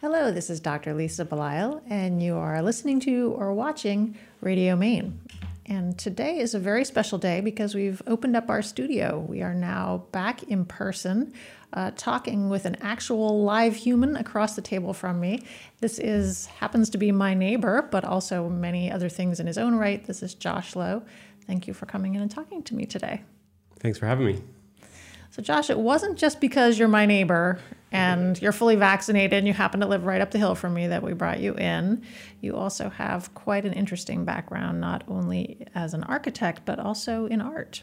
Hello, 0.00 0.30
this 0.30 0.50
is 0.50 0.60
Dr. 0.60 0.92
Lisa 0.92 1.24
Belisle, 1.24 1.80
and 1.88 2.22
you 2.22 2.36
are 2.36 2.60
listening 2.60 3.00
to 3.00 3.34
or 3.38 3.54
watching 3.54 4.16
Radio 4.40 4.76
Maine. 4.76 5.18
And 5.66 5.96
today 5.96 6.38
is 6.40 6.54
a 6.54 6.58
very 6.58 6.84
special 6.84 7.16
day 7.16 7.40
because 7.40 7.74
we've 7.74 8.02
opened 8.06 8.36
up 8.36 8.50
our 8.50 8.60
studio. 8.60 9.18
We 9.26 9.40
are 9.40 9.54
now 9.54 10.04
back 10.12 10.42
in 10.42 10.66
person, 10.66 11.32
uh, 11.72 11.92
talking 11.96 12.50
with 12.50 12.66
an 12.66 12.76
actual 12.82 13.44
live 13.44 13.76
human 13.76 14.16
across 14.16 14.56
the 14.56 14.62
table 14.62 14.92
from 14.92 15.20
me. 15.20 15.42
This 15.80 15.98
is 15.98 16.46
happens 16.46 16.90
to 16.90 16.98
be 16.98 17.10
my 17.10 17.32
neighbor, 17.32 17.88
but 17.90 18.04
also 18.04 18.50
many 18.50 18.90
other 18.90 19.08
things 19.08 19.40
in 19.40 19.46
his 19.46 19.56
own 19.56 19.76
right. 19.76 20.04
This 20.04 20.22
is 20.22 20.34
Josh 20.34 20.76
Lowe. 20.76 21.02
Thank 21.46 21.66
you 21.66 21.72
for 21.72 21.86
coming 21.86 22.14
in 22.14 22.20
and 22.20 22.30
talking 22.30 22.62
to 22.64 22.74
me 22.74 22.84
today. 22.84 23.22
Thanks 23.80 23.96
for 23.96 24.06
having 24.06 24.26
me. 24.26 24.42
So, 25.34 25.42
Josh, 25.42 25.68
it 25.68 25.80
wasn't 25.80 26.16
just 26.16 26.40
because 26.40 26.78
you're 26.78 26.86
my 26.86 27.06
neighbor 27.06 27.58
and 27.90 28.40
you're 28.40 28.52
fully 28.52 28.76
vaccinated 28.76 29.32
and 29.32 29.48
you 29.48 29.52
happen 29.52 29.80
to 29.80 29.86
live 29.86 30.04
right 30.06 30.20
up 30.20 30.30
the 30.30 30.38
hill 30.38 30.54
from 30.54 30.74
me 30.74 30.86
that 30.86 31.02
we 31.02 31.12
brought 31.12 31.40
you 31.40 31.56
in. 31.56 32.04
You 32.40 32.54
also 32.54 32.88
have 32.88 33.34
quite 33.34 33.64
an 33.64 33.72
interesting 33.72 34.24
background, 34.24 34.80
not 34.80 35.02
only 35.08 35.66
as 35.74 35.92
an 35.92 36.04
architect, 36.04 36.60
but 36.64 36.78
also 36.78 37.26
in 37.26 37.40
art. 37.40 37.82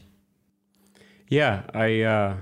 Yeah, 1.28 1.64
I, 1.74 2.04
uh, 2.04 2.38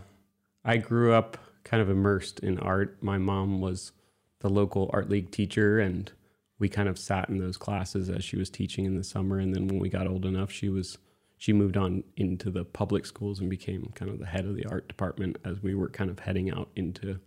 I 0.63 0.77
grew 0.77 1.11
up 1.11 1.39
kind 1.63 1.81
of 1.81 1.89
immersed 1.89 2.41
in 2.41 2.59
art. 2.59 3.01
My 3.01 3.17
mom 3.17 3.61
was 3.61 3.93
the 4.41 4.49
local 4.49 4.91
art 4.93 5.09
league 5.09 5.31
teacher, 5.31 5.79
and 5.79 6.11
we 6.59 6.69
kind 6.69 6.87
of 6.87 6.99
sat 6.99 7.29
in 7.29 7.39
those 7.39 7.57
classes 7.57 8.11
as 8.11 8.23
she 8.23 8.37
was 8.37 8.51
teaching 8.51 8.85
in 8.85 8.95
the 8.95 9.03
summer. 9.03 9.39
And 9.39 9.55
then 9.55 9.69
when 9.69 9.79
we 9.79 9.89
got 9.89 10.05
old 10.05 10.27
enough, 10.27 10.51
she 10.51 10.69
was 10.69 10.99
she 11.39 11.53
moved 11.53 11.77
on 11.77 12.03
into 12.17 12.51
the 12.51 12.65
public 12.65 13.05
schools 13.05 13.39
and 13.39 13.49
became 13.49 13.91
kind 13.95 14.11
of 14.11 14.19
the 14.19 14.25
head 14.25 14.45
of 14.45 14.57
the 14.57 14.65
art 14.65 14.89
department 14.89 15.37
as 15.45 15.63
we 15.63 15.73
were 15.73 15.89
kind 15.89 16.11
of 16.11 16.19
heading 16.19 16.51
out 16.51 16.69
into 16.75 17.17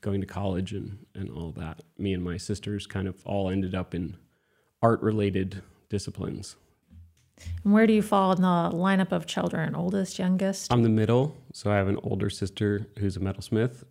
going 0.00 0.20
to 0.20 0.28
college 0.28 0.72
and, 0.72 1.04
and 1.16 1.28
all 1.28 1.50
that. 1.50 1.82
Me 1.98 2.14
and 2.14 2.22
my 2.22 2.36
sisters 2.36 2.86
kind 2.86 3.08
of 3.08 3.20
all 3.26 3.50
ended 3.50 3.74
up 3.74 3.96
in 3.96 4.16
art 4.80 5.02
related 5.02 5.60
disciplines. 5.88 6.54
And 7.64 7.72
where 7.72 7.88
do 7.88 7.92
you 7.92 8.00
fall 8.00 8.30
in 8.30 8.42
the 8.42 8.70
lineup 8.72 9.10
of 9.10 9.26
children? 9.26 9.74
Oldest, 9.74 10.20
youngest? 10.20 10.72
I'm 10.72 10.84
the 10.84 10.88
middle. 10.88 11.36
So 11.52 11.72
I 11.72 11.76
have 11.76 11.88
an 11.88 11.98
older 12.04 12.30
sister 12.30 12.86
who's 13.00 13.16
a 13.16 13.20
metalsmith, 13.20 13.82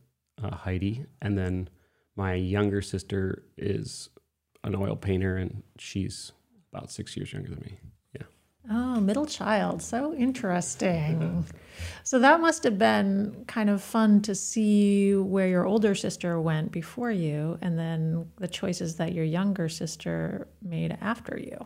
uh, 0.42 0.56
Heidi. 0.56 1.06
And 1.22 1.38
then 1.38 1.68
my 2.16 2.36
younger 2.36 2.82
sister 2.82 3.44
is 3.58 4.08
an 4.64 4.76
oil 4.76 4.96
painter 4.96 5.36
and 5.36 5.64
she's 5.78 6.32
about 6.72 6.90
six 6.90 7.18
years 7.18 7.34
younger 7.34 7.50
than 7.50 7.60
me. 7.60 7.80
Oh, 8.70 9.00
middle 9.00 9.26
child. 9.26 9.82
So 9.82 10.14
interesting. 10.14 11.46
so 12.04 12.20
that 12.20 12.42
must 12.42 12.64
have 12.64 12.78
been 12.78 13.46
kind 13.48 13.70
of 13.70 13.82
fun 13.82 14.22
to 14.24 14.36
see 14.36 15.16
where 15.16 15.48
your 15.48 15.66
older 15.66 15.96
sister 15.96 16.40
went 16.42 16.72
before 16.72 17.12
you 17.12 17.58
and 17.62 17.80
then 17.80 18.30
the 18.38 18.48
choices 18.48 18.98
that 18.98 19.14
your 19.14 19.26
younger 19.26 19.70
sister 19.70 20.48
made 20.62 20.98
after 21.00 21.40
you. 21.40 21.66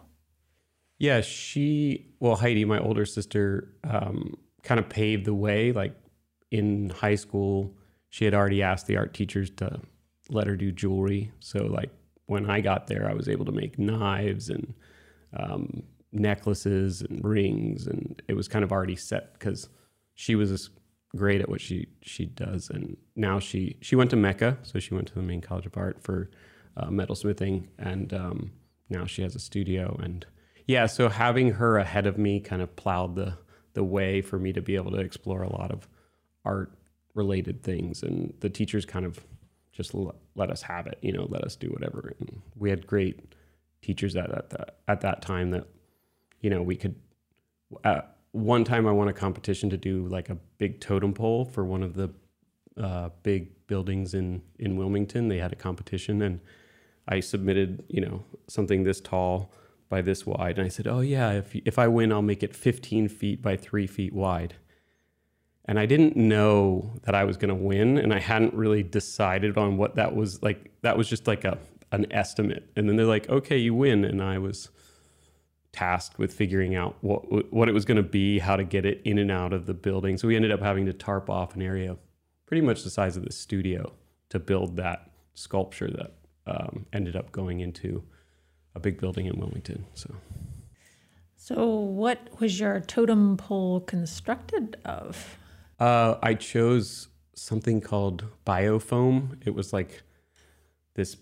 Yeah, 0.99 1.21
she, 1.21 2.13
well, 2.19 2.35
Heidi, 2.35 2.63
my 2.65 2.77
older 2.77 3.07
sister, 3.07 3.73
um, 3.83 4.35
kind 4.61 4.79
of 4.79 4.87
paved 4.87 5.25
the 5.25 5.33
way. 5.33 5.71
Like 5.71 5.95
in 6.51 6.89
high 6.89 7.15
school, 7.15 7.75
she 8.09 8.25
had 8.25 8.35
already 8.35 8.61
asked 8.61 8.85
the 8.85 8.97
art 8.97 9.13
teachers 9.13 9.49
to 9.57 9.81
let 10.29 10.45
her 10.45 10.55
do 10.55 10.71
jewelry. 10.71 11.31
So, 11.39 11.65
like, 11.65 11.89
when 12.27 12.49
I 12.49 12.61
got 12.61 12.87
there, 12.87 13.09
I 13.09 13.13
was 13.13 13.27
able 13.27 13.45
to 13.45 13.51
make 13.51 13.79
knives 13.79 14.49
and 14.49 14.73
um, 15.35 15.83
necklaces 16.11 17.01
and 17.01 17.23
rings, 17.23 17.87
and 17.87 18.21
it 18.27 18.33
was 18.35 18.47
kind 18.47 18.63
of 18.63 18.71
already 18.71 18.95
set 18.95 19.33
because 19.33 19.69
she 20.13 20.35
was 20.35 20.69
great 21.15 21.41
at 21.41 21.49
what 21.49 21.61
she 21.61 21.87
she 22.01 22.25
does, 22.25 22.69
and 22.69 22.97
now 23.15 23.39
she 23.39 23.77
she 23.81 23.95
went 23.95 24.09
to 24.09 24.15
MECA, 24.15 24.57
so 24.63 24.79
she 24.79 24.93
went 24.93 25.07
to 25.07 25.15
the 25.15 25.21
Maine 25.21 25.41
College 25.41 25.65
of 25.65 25.77
Art 25.77 26.01
for 26.01 26.29
uh, 26.77 26.87
metalsmithing, 26.87 27.67
and 27.77 28.13
um, 28.13 28.51
now 28.89 29.05
she 29.05 29.21
has 29.21 29.35
a 29.35 29.39
studio, 29.39 29.99
and 30.01 30.25
yeah, 30.67 30.85
so 30.85 31.09
having 31.09 31.51
her 31.53 31.77
ahead 31.77 32.05
of 32.05 32.17
me 32.17 32.39
kind 32.39 32.61
of 32.61 32.75
plowed 32.75 33.15
the 33.15 33.37
the 33.73 33.83
way 33.83 34.21
for 34.21 34.37
me 34.37 34.51
to 34.51 34.61
be 34.61 34.75
able 34.75 34.91
to 34.91 34.99
explore 34.99 35.43
a 35.43 35.51
lot 35.51 35.71
of 35.71 35.87
art 36.43 36.73
related 37.13 37.63
things, 37.63 38.03
and 38.03 38.33
the 38.39 38.49
teachers 38.49 38.85
kind 38.85 39.05
of 39.05 39.19
just 39.71 39.93
let, 39.93 40.15
let 40.35 40.51
us 40.51 40.61
have 40.61 40.87
it, 40.87 40.97
you 41.01 41.11
know, 41.11 41.25
let 41.29 41.43
us 41.43 41.55
do 41.55 41.67
whatever. 41.69 42.13
And 42.19 42.41
we 42.57 42.69
had 42.69 42.85
great 42.85 43.33
teachers 43.81 44.15
at, 44.15 44.29
at 44.31 44.49
that 44.51 44.75
at 44.87 45.01
that 45.01 45.21
time 45.21 45.51
that 45.51 45.67
you 46.41 46.49
know, 46.49 46.61
we 46.61 46.75
could. 46.75 46.95
Uh, 47.83 48.01
one 48.33 48.63
time, 48.63 48.87
I 48.87 48.91
won 48.91 49.07
a 49.07 49.13
competition 49.13 49.69
to 49.69 49.77
do 49.77 50.07
like 50.07 50.29
a 50.29 50.35
big 50.57 50.79
totem 50.79 51.13
pole 51.13 51.45
for 51.45 51.65
one 51.65 51.83
of 51.83 51.95
the 51.95 52.09
uh, 52.77 53.09
big 53.23 53.67
buildings 53.67 54.13
in 54.13 54.41
in 54.59 54.75
Wilmington. 54.75 55.27
They 55.27 55.37
had 55.37 55.53
a 55.53 55.55
competition, 55.55 56.21
and 56.21 56.39
I 57.07 57.19
submitted, 57.19 57.83
you 57.87 58.01
know, 58.01 58.23
something 58.47 58.83
this 58.83 59.01
tall 59.01 59.51
by 59.89 60.01
this 60.01 60.25
wide, 60.25 60.57
and 60.57 60.65
I 60.65 60.69
said, 60.69 60.87
"Oh 60.87 61.01
yeah, 61.01 61.31
if 61.31 61.55
if 61.55 61.77
I 61.77 61.87
win, 61.87 62.11
I'll 62.11 62.21
make 62.21 62.43
it 62.43 62.55
15 62.55 63.09
feet 63.09 63.41
by 63.41 63.55
three 63.55 63.87
feet 63.87 64.13
wide." 64.13 64.55
And 65.65 65.77
I 65.77 65.85
didn't 65.85 66.15
know 66.17 66.95
that 67.03 67.13
I 67.13 67.23
was 67.23 67.37
going 67.37 67.49
to 67.49 67.55
win, 67.55 67.97
and 67.97 68.13
I 68.13 68.19
hadn't 68.19 68.53
really 68.53 68.83
decided 68.83 69.57
on 69.57 69.77
what 69.77 69.95
that 69.95 70.15
was 70.15 70.41
like. 70.41 70.71
That 70.81 70.97
was 70.97 71.07
just 71.07 71.27
like 71.27 71.43
a 71.43 71.59
an 71.91 72.11
estimate, 72.11 72.71
and 72.75 72.87
then 72.87 72.95
they're 72.95 73.05
like, 73.05 73.29
"Okay, 73.29 73.57
you 73.57 73.75
win," 73.75 74.05
and 74.05 74.21
I 74.23 74.37
was 74.37 74.69
tasked 75.73 76.19
with 76.19 76.33
figuring 76.33 76.75
out 76.75 76.97
what 77.01 77.51
what 77.53 77.69
it 77.69 77.73
was 77.73 77.85
going 77.85 77.97
to 77.97 78.03
be, 78.03 78.39
how 78.39 78.55
to 78.55 78.63
get 78.63 78.85
it 78.85 79.01
in 79.05 79.17
and 79.17 79.31
out 79.31 79.53
of 79.53 79.65
the 79.65 79.73
building. 79.73 80.17
So 80.17 80.27
we 80.27 80.35
ended 80.35 80.51
up 80.51 80.61
having 80.61 80.85
to 80.85 80.93
tarp 80.93 81.29
off 81.29 81.55
an 81.55 81.61
area 81.61 81.97
pretty 82.45 82.61
much 82.61 82.83
the 82.83 82.89
size 82.89 83.15
of 83.15 83.23
the 83.23 83.31
studio 83.31 83.93
to 84.29 84.39
build 84.39 84.75
that 84.77 85.09
sculpture 85.33 85.89
that 85.89 86.13
um, 86.45 86.85
ended 86.91 87.15
up 87.15 87.31
going 87.31 87.61
into 87.61 88.03
a 88.75 88.79
big 88.79 88.99
building 88.99 89.25
in 89.25 89.39
Wilmington. 89.39 89.85
So. 89.93 90.13
So, 91.35 91.67
what 91.69 92.39
was 92.39 92.59
your 92.59 92.81
totem 92.81 93.35
pole 93.35 93.79
constructed 93.79 94.77
of? 94.85 95.37
Uh, 95.79 96.15
I 96.21 96.35
chose 96.35 97.07
something 97.33 97.81
called 97.81 98.25
biofoam. 98.45 99.39
It 99.43 99.55
was 99.55 99.73
like 99.73 100.03
this, 100.93 101.17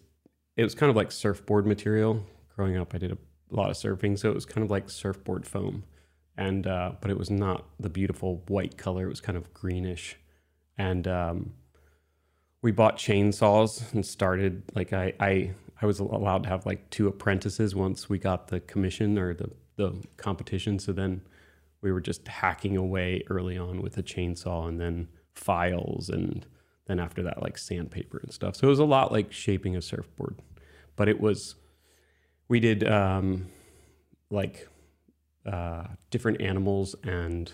it 0.57 0.63
was 0.65 0.75
kind 0.75 0.89
of 0.89 0.97
like 0.97 1.13
surfboard 1.13 1.65
material. 1.65 2.25
Growing 2.53 2.75
up, 2.75 2.93
I 2.93 2.97
did 2.97 3.13
a 3.13 3.17
a 3.51 3.55
lot 3.55 3.69
of 3.69 3.75
surfing, 3.75 4.17
so 4.17 4.29
it 4.29 4.35
was 4.35 4.45
kind 4.45 4.63
of 4.63 4.71
like 4.71 4.89
surfboard 4.89 5.45
foam, 5.47 5.83
and 6.37 6.67
uh, 6.67 6.91
but 7.01 7.11
it 7.11 7.17
was 7.17 7.29
not 7.29 7.65
the 7.79 7.89
beautiful 7.89 8.43
white 8.47 8.77
color. 8.77 9.05
It 9.05 9.09
was 9.09 9.21
kind 9.21 9.37
of 9.37 9.53
greenish, 9.53 10.17
and 10.77 11.07
um, 11.07 11.53
we 12.61 12.71
bought 12.71 12.97
chainsaws 12.97 13.91
and 13.93 14.05
started 14.05 14.63
like 14.75 14.93
I, 14.93 15.13
I 15.19 15.51
I 15.81 15.85
was 15.85 15.99
allowed 15.99 16.43
to 16.43 16.49
have 16.49 16.65
like 16.65 16.89
two 16.89 17.07
apprentices 17.07 17.75
once 17.75 18.09
we 18.09 18.19
got 18.19 18.47
the 18.47 18.59
commission 18.59 19.17
or 19.17 19.33
the 19.33 19.49
the 19.77 19.93
competition. 20.17 20.77
So 20.77 20.91
then 20.91 21.21
we 21.81 21.91
were 21.91 22.01
just 22.01 22.27
hacking 22.27 22.75
away 22.75 23.23
early 23.29 23.57
on 23.57 23.81
with 23.81 23.97
a 23.97 24.03
chainsaw, 24.03 24.67
and 24.67 24.79
then 24.79 25.07
files, 25.33 26.09
and 26.09 26.45
then 26.85 26.99
after 26.99 27.23
that 27.23 27.41
like 27.41 27.57
sandpaper 27.57 28.19
and 28.19 28.33
stuff. 28.33 28.55
So 28.55 28.67
it 28.67 28.69
was 28.69 28.79
a 28.79 28.85
lot 28.85 29.11
like 29.11 29.31
shaping 29.31 29.75
a 29.75 29.81
surfboard, 29.81 30.41
but 30.95 31.07
it 31.07 31.19
was 31.19 31.55
we 32.49 32.59
did 32.59 32.87
um, 32.87 33.47
like 34.29 34.67
uh, 35.45 35.85
different 36.09 36.41
animals 36.41 36.95
and 37.03 37.51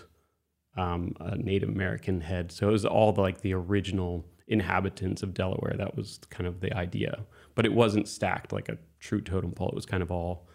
um, 0.76 1.14
a 1.20 1.36
Native 1.36 1.68
American 1.68 2.20
head. 2.20 2.50
So 2.50 2.68
it 2.68 2.72
was 2.72 2.84
all 2.84 3.12
the, 3.12 3.20
like 3.20 3.42
the 3.42 3.54
original 3.54 4.26
inhabitants 4.48 5.22
of 5.22 5.34
Delaware. 5.34 5.74
That 5.76 5.96
was 5.96 6.18
kind 6.30 6.46
of 6.46 6.60
the 6.60 6.72
idea, 6.74 7.20
but 7.54 7.66
it 7.66 7.72
wasn't 7.72 8.08
stacked 8.08 8.52
like 8.52 8.68
a 8.68 8.78
true 8.98 9.20
totem 9.20 9.52
pole. 9.52 9.68
It 9.68 9.74
was 9.74 9.86
kind 9.86 10.02
of 10.02 10.10
all 10.10 10.48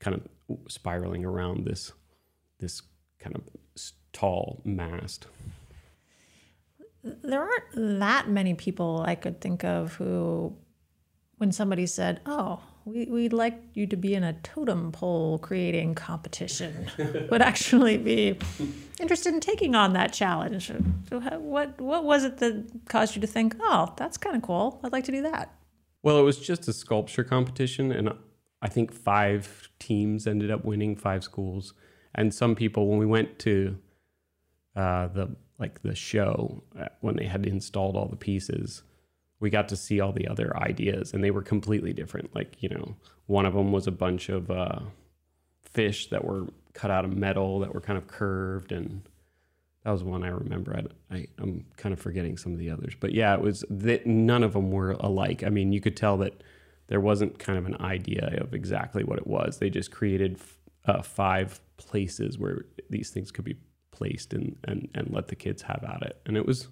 kind 0.00 0.16
of 0.16 0.58
spiraling 0.68 1.24
around 1.24 1.66
this 1.66 1.92
this 2.60 2.82
kind 3.18 3.36
of 3.36 3.42
tall 4.12 4.60
mast. 4.64 5.26
There 7.02 7.40
aren't 7.40 8.00
that 8.00 8.28
many 8.28 8.54
people 8.54 9.04
I 9.06 9.14
could 9.14 9.40
think 9.40 9.64
of 9.64 9.94
who, 9.94 10.56
when 11.36 11.52
somebody 11.52 11.86
said, 11.86 12.20
"Oh, 12.26 12.60
we, 12.88 13.04
we'd 13.06 13.32
like 13.32 13.60
you 13.74 13.86
to 13.86 13.96
be 13.96 14.14
in 14.14 14.24
a 14.24 14.32
totem 14.32 14.92
pole 14.92 15.38
creating 15.38 15.94
competition. 15.94 16.90
Would 17.30 17.42
actually 17.42 17.98
be 17.98 18.38
interested 19.00 19.34
in 19.34 19.40
taking 19.40 19.74
on 19.74 19.92
that 19.92 20.12
challenge. 20.12 20.72
So 21.08 21.20
what 21.38 21.80
what 21.80 22.04
was 22.04 22.24
it 22.24 22.38
that 22.38 22.66
caused 22.88 23.14
you 23.14 23.20
to 23.20 23.26
think 23.26 23.56
oh 23.60 23.92
that's 23.96 24.16
kind 24.16 24.36
of 24.36 24.42
cool. 24.42 24.80
I'd 24.82 24.92
like 24.92 25.04
to 25.04 25.12
do 25.12 25.22
that. 25.22 25.54
Well 26.02 26.18
it 26.18 26.22
was 26.22 26.38
just 26.38 26.68
a 26.68 26.72
sculpture 26.72 27.24
competition 27.24 27.92
and 27.92 28.12
i 28.62 28.68
think 28.68 28.92
five 28.92 29.68
teams 29.78 30.26
ended 30.26 30.50
up 30.50 30.64
winning 30.64 30.96
five 30.96 31.22
schools. 31.22 31.74
And 32.14 32.34
some 32.34 32.54
people 32.54 32.88
when 32.88 32.98
we 32.98 33.06
went 33.06 33.38
to 33.40 33.78
uh, 34.74 35.08
the 35.08 35.36
like 35.58 35.82
the 35.82 35.94
show 35.94 36.62
uh, 36.78 36.86
when 37.00 37.16
they 37.16 37.26
had 37.26 37.44
installed 37.46 37.96
all 37.96 38.08
the 38.08 38.16
pieces 38.16 38.82
we 39.40 39.50
got 39.50 39.68
to 39.68 39.76
see 39.76 40.00
all 40.00 40.12
the 40.12 40.28
other 40.28 40.56
ideas 40.56 41.12
and 41.12 41.22
they 41.22 41.30
were 41.30 41.42
completely 41.42 41.92
different 41.92 42.34
like 42.34 42.56
you 42.60 42.68
know 42.68 42.96
one 43.26 43.46
of 43.46 43.54
them 43.54 43.72
was 43.72 43.86
a 43.86 43.92
bunch 43.92 44.28
of 44.28 44.50
uh, 44.50 44.80
fish 45.62 46.08
that 46.08 46.24
were 46.24 46.46
cut 46.72 46.90
out 46.90 47.04
of 47.04 47.16
metal 47.16 47.60
that 47.60 47.74
were 47.74 47.80
kind 47.80 47.98
of 47.98 48.06
curved 48.06 48.72
and 48.72 49.02
that 49.84 49.92
was 49.92 50.02
one 50.02 50.22
I 50.22 50.28
remember. 50.28 50.76
I, 50.76 51.14
I 51.14 51.26
am 51.40 51.64
kind 51.76 51.94
of 51.94 51.98
forgetting 51.98 52.36
some 52.36 52.52
of 52.52 52.58
the 52.58 52.68
others, 52.68 52.94
but 52.98 53.14
yeah, 53.14 53.32
it 53.34 53.40
was 53.40 53.64
that 53.70 54.06
none 54.06 54.42
of 54.42 54.52
them 54.52 54.70
were 54.70 54.90
alike. 54.92 55.42
I 55.44 55.48
mean, 55.48 55.72
you 55.72 55.80
could 55.80 55.96
tell 55.96 56.18
that 56.18 56.42
there 56.88 57.00
wasn't 57.00 57.38
kind 57.38 57.58
of 57.58 57.64
an 57.64 57.80
idea 57.80 58.36
of 58.40 58.52
exactly 58.52 59.02
what 59.02 59.18
it 59.18 59.26
was. 59.26 59.58
They 59.58 59.70
just 59.70 59.90
created 59.90 60.40
uh, 60.84 61.00
five 61.00 61.60
places 61.78 62.38
where 62.38 62.66
these 62.90 63.10
things 63.10 63.30
could 63.30 63.44
be 63.44 63.56
placed 63.90 64.34
and, 64.34 64.56
and 64.64 64.88
and 64.94 65.10
let 65.10 65.28
the 65.28 65.36
kids 65.36 65.62
have 65.62 65.82
at 65.84 66.02
it, 66.02 66.20
and 66.26 66.36
it 66.36 66.44
was 66.44 66.68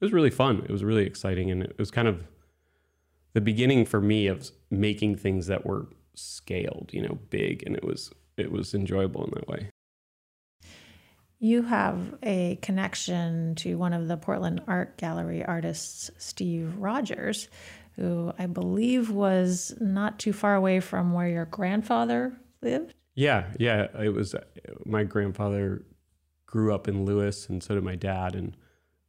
it 0.00 0.04
was 0.04 0.12
really 0.12 0.30
fun. 0.30 0.62
It 0.64 0.70
was 0.70 0.82
really 0.82 1.04
exciting, 1.04 1.50
and 1.50 1.62
it 1.62 1.78
was 1.78 1.90
kind 1.90 2.08
of 2.08 2.24
the 3.34 3.40
beginning 3.40 3.84
for 3.84 4.00
me 4.00 4.26
of 4.26 4.50
making 4.70 5.16
things 5.16 5.46
that 5.46 5.66
were 5.66 5.88
scaled, 6.14 6.90
you 6.92 7.02
know, 7.02 7.18
big, 7.28 7.62
and 7.66 7.76
it 7.76 7.84
was 7.84 8.10
it 8.36 8.50
was 8.50 8.74
enjoyable 8.74 9.24
in 9.24 9.30
that 9.34 9.48
way. 9.48 9.70
You 11.38 11.62
have 11.62 12.14
a 12.22 12.58
connection 12.60 13.54
to 13.56 13.76
one 13.76 13.92
of 13.92 14.08
the 14.08 14.16
Portland 14.16 14.62
Art 14.66 14.98
Gallery 14.98 15.44
artists, 15.44 16.10
Steve 16.18 16.76
Rogers, 16.76 17.48
who 17.96 18.32
I 18.38 18.46
believe 18.46 19.10
was 19.10 19.74
not 19.80 20.18
too 20.18 20.32
far 20.32 20.54
away 20.54 20.80
from 20.80 21.12
where 21.12 21.28
your 21.28 21.46
grandfather 21.46 22.38
lived. 22.62 22.94
Yeah, 23.14 23.46
yeah. 23.58 23.88
It 23.98 24.14
was 24.14 24.34
my 24.84 25.04
grandfather 25.04 25.84
grew 26.46 26.74
up 26.74 26.88
in 26.88 27.04
Lewes, 27.04 27.48
and 27.48 27.62
so 27.62 27.74
did 27.74 27.84
my 27.84 27.96
dad, 27.96 28.34
and 28.34 28.56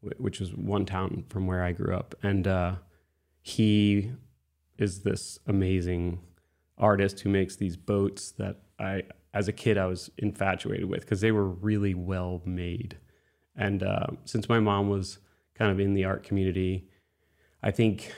which 0.02 0.40
was 0.40 0.54
one 0.54 0.86
town 0.86 1.26
from 1.30 1.48
where 1.48 1.64
I 1.64 1.72
grew 1.72 1.96
up. 1.96 2.16
And 2.24 2.48
uh, 2.48 2.76
he 3.42 4.12
is 4.78 5.02
this 5.02 5.40
amazing 5.48 6.20
artist 6.78 7.20
who 7.20 7.30
makes 7.30 7.56
these 7.56 7.78
boats 7.78 8.32
that 8.32 8.58
I, 8.80 9.04
as 9.34 9.48
a 9.48 9.54
kid, 9.54 9.78
I 9.78 9.86
was 9.86 10.10
infatuated 10.18 10.86
with 10.86 11.02
because 11.02 11.22
they 11.22 11.32
were 11.32 11.48
really 11.48 11.94
well 11.94 12.42
made. 12.46 12.98
And 13.56 13.84
uh, 13.84 14.08
since 14.26 14.50
my 14.50 14.60
mom 14.60 14.90
was 14.90 15.20
kind 15.54 15.72
of 15.72 15.80
in 15.80 15.94
the 15.94 16.06
art 16.06 16.24
community, 16.24 16.88
I 17.62 17.70
think 17.72 18.12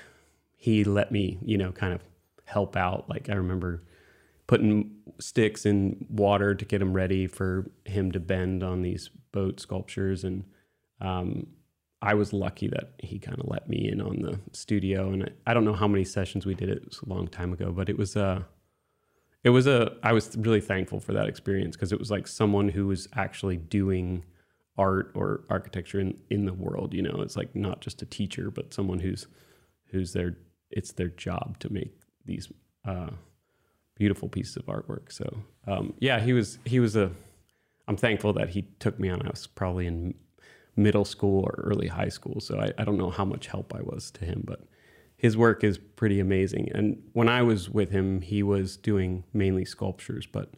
he 0.55 0.85
let 0.85 1.11
me, 1.11 1.39
you 1.43 1.57
know, 1.57 1.73
kind 1.73 1.93
of 1.93 2.01
help 2.45 2.77
out. 2.77 3.09
Like 3.09 3.29
I 3.29 3.33
remember 3.33 3.83
putting 4.47 4.91
sticks 5.19 5.65
in 5.65 6.05
water 6.09 6.55
to 6.55 6.65
get 6.65 6.81
him 6.81 6.93
ready 6.93 7.27
for 7.27 7.69
him 7.85 8.11
to 8.11 8.19
bend 8.19 8.63
on 8.63 8.81
these 8.81 9.09
boat 9.31 9.59
sculptures 9.59 10.23
and 10.23 10.45
um, 11.01 11.47
I 12.03 12.15
was 12.15 12.33
lucky 12.33 12.67
that 12.67 12.91
he 12.99 13.17
kind 13.17 13.39
of 13.39 13.47
let 13.47 13.69
me 13.69 13.89
in 13.89 14.01
on 14.01 14.21
the 14.21 14.37
studio, 14.51 15.09
and 15.11 15.23
I, 15.23 15.51
I, 15.51 15.53
don't 15.53 15.63
know 15.63 15.73
how 15.73 15.87
many 15.87 16.03
sessions 16.03 16.45
we 16.45 16.53
did. 16.53 16.67
It 16.67 16.83
was 16.85 16.99
a 16.99 17.07
long 17.07 17.29
time 17.29 17.53
ago, 17.53 17.71
but 17.71 17.87
it 17.87 17.97
was 17.97 18.17
a, 18.17 18.45
it 19.45 19.51
was 19.51 19.67
a. 19.67 19.95
I 20.03 20.11
was 20.11 20.35
really 20.35 20.59
thankful 20.59 20.99
for 20.99 21.13
that 21.13 21.29
experience 21.29 21.77
because 21.77 21.93
it 21.93 21.99
was 21.99 22.11
like 22.11 22.27
someone 22.27 22.67
who 22.67 22.87
was 22.87 23.07
actually 23.15 23.55
doing 23.55 24.25
art 24.77 25.13
or 25.15 25.45
architecture 25.49 26.01
in 26.01 26.19
in 26.29 26.45
the 26.45 26.53
world. 26.53 26.93
You 26.93 27.03
know, 27.03 27.21
it's 27.21 27.37
like 27.37 27.55
not 27.55 27.79
just 27.79 28.01
a 28.01 28.05
teacher, 28.05 28.51
but 28.51 28.73
someone 28.73 28.99
who's 28.99 29.27
who's 29.85 30.11
their 30.11 30.35
it's 30.71 30.91
their 30.91 31.07
job 31.07 31.57
to 31.59 31.71
make 31.71 31.93
these 32.25 32.51
uh, 32.85 33.11
beautiful 33.95 34.27
pieces 34.27 34.57
of 34.57 34.65
artwork. 34.65 35.09
So 35.09 35.43
um, 35.67 35.93
yeah, 35.99 36.19
he 36.19 36.33
was 36.33 36.59
he 36.65 36.81
was 36.81 36.97
a. 36.97 37.11
I'm 37.87 37.97
thankful 37.97 38.33
that 38.33 38.49
he 38.49 38.63
took 38.79 38.99
me 38.99 39.07
on. 39.07 39.21
I 39.21 39.29
was 39.29 39.47
probably 39.47 39.87
in 39.87 40.15
middle 40.75 41.05
school 41.05 41.43
or 41.43 41.63
early 41.63 41.87
high 41.87 42.09
school. 42.09 42.39
So 42.39 42.59
I, 42.59 42.73
I 42.77 42.83
don't 42.83 42.97
know 42.97 43.09
how 43.09 43.25
much 43.25 43.47
help 43.47 43.73
I 43.75 43.81
was 43.81 44.11
to 44.11 44.25
him, 44.25 44.43
but 44.45 44.61
his 45.15 45.37
work 45.37 45.63
is 45.63 45.77
pretty 45.77 46.19
amazing. 46.19 46.69
And 46.73 47.01
when 47.13 47.29
I 47.29 47.41
was 47.43 47.69
with 47.69 47.91
him, 47.91 48.21
he 48.21 48.43
was 48.43 48.75
doing 48.77 49.23
mainly 49.33 49.65
sculptures, 49.65 50.25
but 50.25 50.53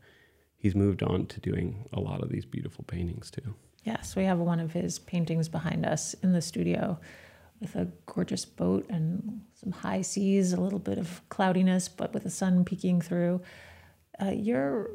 he's 0.58 0.76
moved 0.76 1.04
on 1.04 1.28
to 1.28 1.40
doing 1.40 1.88
a 1.94 2.00
lot 2.00 2.24
of 2.24 2.30
these 2.30 2.46
beautiful 2.46 2.84
paintings 2.86 3.30
too. 3.30 3.54
Yes, 3.84 4.16
we 4.16 4.24
have 4.24 4.40
one 4.40 4.60
of 4.60 4.74
his 4.74 4.98
paintings 4.98 5.48
behind 5.48 5.86
us 5.86 6.16
in 6.24 6.34
the 6.34 6.42
studio 6.42 7.00
with 7.62 7.76
a 7.76 7.88
gorgeous 8.06 8.44
boat 8.44 8.86
and 8.90 9.42
some 9.54 9.72
high 9.72 10.02
seas, 10.02 10.54
a 10.54 10.60
little 10.60 10.80
bit 10.80 10.98
of 10.98 11.22
cloudiness, 11.30 11.88
but 11.88 12.14
with 12.14 12.24
the 12.24 12.30
sun 12.30 12.66
peeking 12.66 13.02
through. 13.02 13.42
Uh, 14.20 14.32
you're 14.32 14.90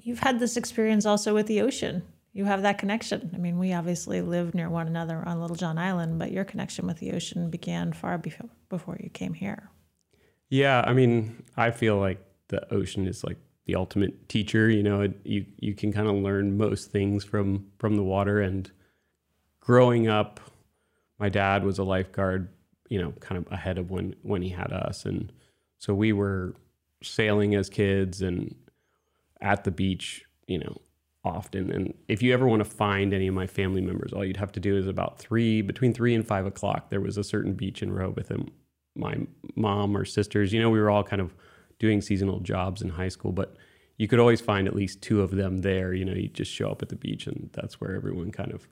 you've 0.00 0.20
had 0.20 0.38
this 0.38 0.56
experience 0.56 1.04
also 1.04 1.34
with 1.34 1.46
the 1.46 1.60
ocean 1.60 2.02
you 2.36 2.44
have 2.44 2.62
that 2.62 2.76
connection. 2.76 3.30
I 3.34 3.38
mean, 3.38 3.58
we 3.58 3.72
obviously 3.72 4.20
live 4.20 4.54
near 4.54 4.68
one 4.68 4.86
another 4.86 5.22
on 5.24 5.40
Littlejohn 5.40 5.78
Island, 5.78 6.18
but 6.18 6.32
your 6.32 6.44
connection 6.44 6.86
with 6.86 6.98
the 6.98 7.12
ocean 7.12 7.48
began 7.48 7.94
far 7.94 8.18
before 8.18 8.50
before 8.68 8.98
you 9.02 9.08
came 9.08 9.32
here. 9.32 9.70
Yeah, 10.50 10.84
I 10.86 10.92
mean, 10.92 11.42
I 11.56 11.70
feel 11.70 11.96
like 11.96 12.22
the 12.48 12.70
ocean 12.72 13.08
is 13.08 13.24
like 13.24 13.38
the 13.64 13.74
ultimate 13.74 14.28
teacher. 14.28 14.68
You 14.68 14.82
know, 14.82 15.10
you 15.24 15.46
you 15.58 15.72
can 15.72 15.94
kind 15.94 16.08
of 16.08 16.16
learn 16.16 16.58
most 16.58 16.90
things 16.90 17.24
from 17.24 17.68
from 17.78 17.96
the 17.96 18.02
water. 18.02 18.42
And 18.42 18.70
growing 19.60 20.06
up, 20.06 20.38
my 21.18 21.30
dad 21.30 21.64
was 21.64 21.78
a 21.78 21.84
lifeguard. 21.84 22.50
You 22.90 23.00
know, 23.00 23.12
kind 23.12 23.38
of 23.38 23.50
ahead 23.50 23.78
of 23.78 23.90
when 23.90 24.14
when 24.20 24.42
he 24.42 24.50
had 24.50 24.74
us, 24.74 25.06
and 25.06 25.32
so 25.78 25.94
we 25.94 26.12
were 26.12 26.54
sailing 27.02 27.54
as 27.54 27.70
kids 27.70 28.20
and 28.20 28.54
at 29.40 29.64
the 29.64 29.70
beach. 29.70 30.26
You 30.46 30.58
know, 30.58 30.76
often. 31.26 31.70
And 31.70 31.94
if 32.08 32.22
you 32.22 32.32
ever 32.32 32.46
want 32.46 32.60
to 32.60 32.68
find 32.68 33.12
any 33.12 33.26
of 33.26 33.34
my 33.34 33.46
family 33.46 33.80
members, 33.80 34.12
all 34.12 34.24
you'd 34.24 34.36
have 34.36 34.52
to 34.52 34.60
do 34.60 34.76
is 34.76 34.86
about 34.86 35.18
three, 35.18 35.62
between 35.62 35.92
three 35.92 36.14
and 36.14 36.26
five 36.26 36.46
o'clock, 36.46 36.90
there 36.90 37.00
was 37.00 37.18
a 37.18 37.24
certain 37.24 37.54
beach 37.54 37.82
in 37.82 37.92
Rehoboth 37.92 38.30
my 38.96 39.16
mom 39.54 39.96
or 39.96 40.04
sisters, 40.04 40.52
you 40.52 40.60
know, 40.60 40.70
we 40.70 40.80
were 40.80 40.90
all 40.90 41.04
kind 41.04 41.20
of 41.20 41.34
doing 41.78 42.00
seasonal 42.00 42.40
jobs 42.40 42.82
in 42.82 42.88
high 42.88 43.08
school, 43.08 43.32
but 43.32 43.56
you 43.98 44.08
could 44.08 44.18
always 44.18 44.40
find 44.40 44.66
at 44.66 44.74
least 44.74 45.02
two 45.02 45.20
of 45.22 45.30
them 45.30 45.58
there. 45.58 45.92
You 45.92 46.04
know, 46.04 46.14
you 46.14 46.28
just 46.28 46.50
show 46.50 46.70
up 46.70 46.82
at 46.82 46.88
the 46.88 46.96
beach 46.96 47.26
and 47.26 47.50
that's 47.52 47.80
where 47.80 47.94
everyone 47.94 48.30
kind 48.30 48.52
of 48.52 48.66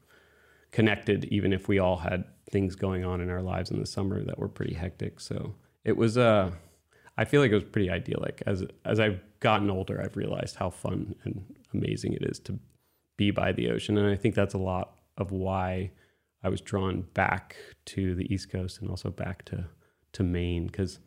connected, 0.71 1.25
even 1.27 1.53
if 1.53 1.69
we 1.69 1.79
all 1.79 1.99
had 1.99 2.25
things 2.51 2.75
going 2.75 3.05
on 3.05 3.21
in 3.21 3.31
our 3.31 3.43
lives 3.43 3.71
in 3.71 3.79
the 3.79 3.87
summer 3.87 4.23
that 4.25 4.39
were 4.39 4.49
pretty 4.49 4.75
hectic. 4.75 5.21
So 5.21 5.55
it 5.85 5.97
was, 5.97 6.19
uh, 6.19 6.51
I 7.17 7.25
feel 7.25 7.41
like 7.41 7.51
it 7.51 7.55
was 7.55 7.65
pretty 7.65 7.91
idyllic. 7.91 8.43
As 8.47 8.65
as 8.85 9.01
I've 9.01 9.21
gotten 9.41 9.71
older, 9.71 10.01
I've 10.03 10.17
realized 10.17 10.57
how 10.57 10.71
fun 10.71 11.15
and 11.25 11.45
amazing 11.73 12.15
it 12.15 12.23
is 12.23 12.39
to 12.41 12.59
be 13.17 13.31
by 13.31 13.53
the 13.53 13.71
ocean, 13.71 13.97
and 13.97 14.09
I 14.09 14.17
think 14.17 14.35
that's 14.35 14.55
a 14.55 14.59
lot 14.59 14.99
of 15.17 15.31
why 15.31 15.93
I 16.43 16.49
was 16.49 16.61
drawn 16.61 17.03
back 17.15 17.57
to 17.87 18.15
the 18.15 18.33
East 18.33 18.51
Coast 18.51 18.81
and 18.81 18.91
also 18.91 19.11
back 19.11 19.45
to 19.47 19.67
to 20.13 20.23
Maine 20.23 20.67
because 20.67 20.99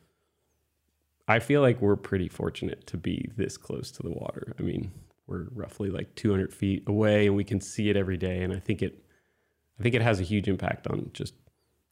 I 1.27 1.39
feel 1.39 1.61
like 1.61 1.81
we're 1.81 1.97
pretty 1.97 2.29
fortunate 2.29 2.87
to 2.87 2.97
be 2.97 3.29
this 3.35 3.57
close 3.57 3.91
to 3.91 4.03
the 4.03 4.11
water. 4.11 4.55
I 4.57 4.61
mean, 4.61 4.91
we're 5.27 5.47
roughly 5.53 5.89
like 5.89 6.15
200 6.15 6.53
feet 6.53 6.83
away, 6.87 7.27
and 7.27 7.35
we 7.35 7.43
can 7.43 7.59
see 7.59 7.89
it 7.89 7.97
every 7.97 8.17
day, 8.17 8.41
and 8.43 8.53
I 8.53 8.59
think 8.59 8.81
it 8.81 9.03
I 9.79 9.83
think 9.83 9.93
it 9.93 10.01
has 10.01 10.19
a 10.19 10.23
huge 10.23 10.47
impact 10.47 10.87
on 10.87 11.11
just 11.13 11.33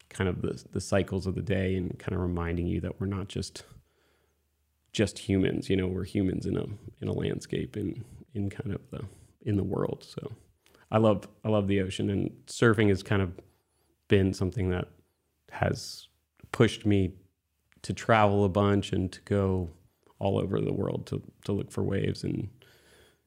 kind 0.08 0.28
of 0.28 0.40
the 0.40 0.64
the 0.72 0.80
cycles 0.80 1.26
of 1.26 1.34
the 1.34 1.42
day 1.42 1.76
and 1.76 1.98
kind 1.98 2.14
of 2.14 2.20
reminding 2.20 2.66
you 2.66 2.80
that 2.80 2.98
we're 3.00 3.06
not 3.06 3.28
just 3.28 3.64
just 4.96 5.18
humans. 5.18 5.68
You 5.68 5.76
know, 5.76 5.86
we're 5.86 6.04
humans 6.04 6.46
in 6.46 6.56
a 6.56 6.64
in 7.02 7.08
a 7.08 7.12
landscape 7.12 7.76
in 7.76 8.02
in 8.34 8.48
kind 8.48 8.72
of 8.72 8.80
the 8.90 9.04
in 9.42 9.56
the 9.56 9.62
world. 9.62 10.02
So 10.08 10.32
I 10.90 10.96
love 10.96 11.28
I 11.44 11.50
love 11.50 11.68
the 11.68 11.82
ocean 11.82 12.08
and 12.08 12.30
surfing 12.46 12.88
has 12.88 13.02
kind 13.02 13.20
of 13.20 13.38
been 14.08 14.32
something 14.32 14.70
that 14.70 14.88
has 15.52 16.08
pushed 16.50 16.86
me 16.86 17.12
to 17.82 17.92
travel 17.92 18.44
a 18.44 18.48
bunch 18.48 18.92
and 18.92 19.12
to 19.12 19.20
go 19.22 19.68
all 20.18 20.38
over 20.38 20.62
the 20.62 20.72
world 20.72 21.06
to 21.08 21.22
to 21.44 21.52
look 21.52 21.70
for 21.70 21.82
waves 21.82 22.24
and 22.24 22.48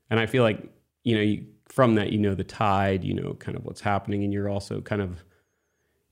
and 0.10 0.20
I 0.20 0.26
feel 0.26 0.42
like 0.42 0.64
you 1.04 1.16
know 1.16 1.22
you, 1.22 1.46
from 1.68 1.94
that 1.96 2.12
you 2.12 2.18
know 2.18 2.34
the 2.34 2.44
tide 2.44 3.04
you 3.04 3.14
know 3.14 3.36
kind 3.36 3.56
of 3.56 3.64
what's 3.64 3.82
happening 3.82 4.24
and 4.24 4.34
you're 4.34 4.50
also 4.50 4.82
kind 4.82 5.04
of 5.04 5.24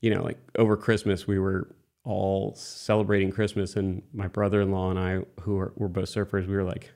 you 0.02 0.14
know 0.14 0.22
like 0.22 0.38
over 0.56 0.76
Christmas 0.76 1.26
we 1.26 1.40
were 1.40 1.74
all 2.08 2.54
celebrating 2.54 3.30
Christmas, 3.30 3.76
and 3.76 4.02
my 4.14 4.26
brother-in-law 4.26 4.90
and 4.90 4.98
I, 4.98 5.20
who 5.42 5.58
are, 5.58 5.74
were 5.76 5.88
both 5.88 6.06
surfers, 6.06 6.48
we 6.48 6.54
were 6.54 6.64
like 6.64 6.90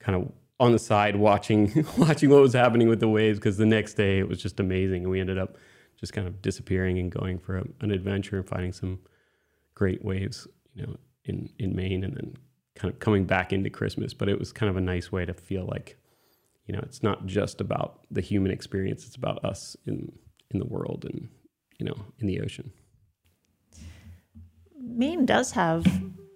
kind 0.00 0.22
of 0.22 0.30
on 0.60 0.72
the 0.72 0.78
side 0.78 1.16
watching 1.16 1.86
watching 1.96 2.28
what 2.28 2.42
was 2.42 2.52
happening 2.52 2.86
with 2.86 3.00
the 3.00 3.08
waves 3.08 3.38
because 3.38 3.56
the 3.56 3.64
next 3.64 3.94
day 3.94 4.18
it 4.18 4.28
was 4.28 4.40
just 4.40 4.60
amazing, 4.60 5.02
and 5.02 5.10
we 5.10 5.18
ended 5.18 5.38
up 5.38 5.56
just 5.98 6.12
kind 6.12 6.28
of 6.28 6.42
disappearing 6.42 6.98
and 6.98 7.10
going 7.10 7.38
for 7.38 7.56
a, 7.56 7.64
an 7.80 7.90
adventure 7.90 8.36
and 8.36 8.46
finding 8.46 8.72
some 8.72 8.98
great 9.74 10.04
waves, 10.04 10.46
you 10.74 10.82
know, 10.82 10.94
in 11.24 11.48
in 11.58 11.74
Maine, 11.74 12.04
and 12.04 12.14
then 12.14 12.36
kind 12.74 12.92
of 12.92 13.00
coming 13.00 13.24
back 13.24 13.54
into 13.54 13.70
Christmas. 13.70 14.12
But 14.12 14.28
it 14.28 14.38
was 14.38 14.52
kind 14.52 14.68
of 14.68 14.76
a 14.76 14.82
nice 14.82 15.10
way 15.10 15.24
to 15.24 15.32
feel 15.32 15.64
like, 15.64 15.98
you 16.66 16.74
know, 16.74 16.80
it's 16.82 17.02
not 17.02 17.24
just 17.24 17.62
about 17.62 18.00
the 18.10 18.20
human 18.20 18.52
experience; 18.52 19.06
it's 19.06 19.16
about 19.16 19.42
us 19.42 19.74
in 19.86 20.12
in 20.50 20.58
the 20.58 20.66
world 20.66 21.06
and 21.08 21.30
you 21.78 21.86
know 21.86 21.96
in 22.18 22.26
the 22.26 22.42
ocean. 22.42 22.70
Maine 24.90 25.26
does 25.26 25.52
have 25.52 25.84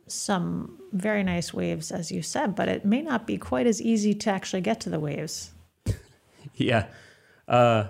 some 0.06 0.78
very 0.92 1.22
nice 1.22 1.52
waves, 1.52 1.90
as 1.90 2.12
you 2.12 2.22
said, 2.22 2.54
but 2.54 2.68
it 2.68 2.84
may 2.84 3.02
not 3.02 3.26
be 3.26 3.36
quite 3.38 3.66
as 3.66 3.80
easy 3.80 4.14
to 4.14 4.30
actually 4.30 4.62
get 4.62 4.80
to 4.80 4.90
the 4.90 5.00
waves. 5.00 5.52
yeah. 6.54 6.86
Uh, 7.48 7.88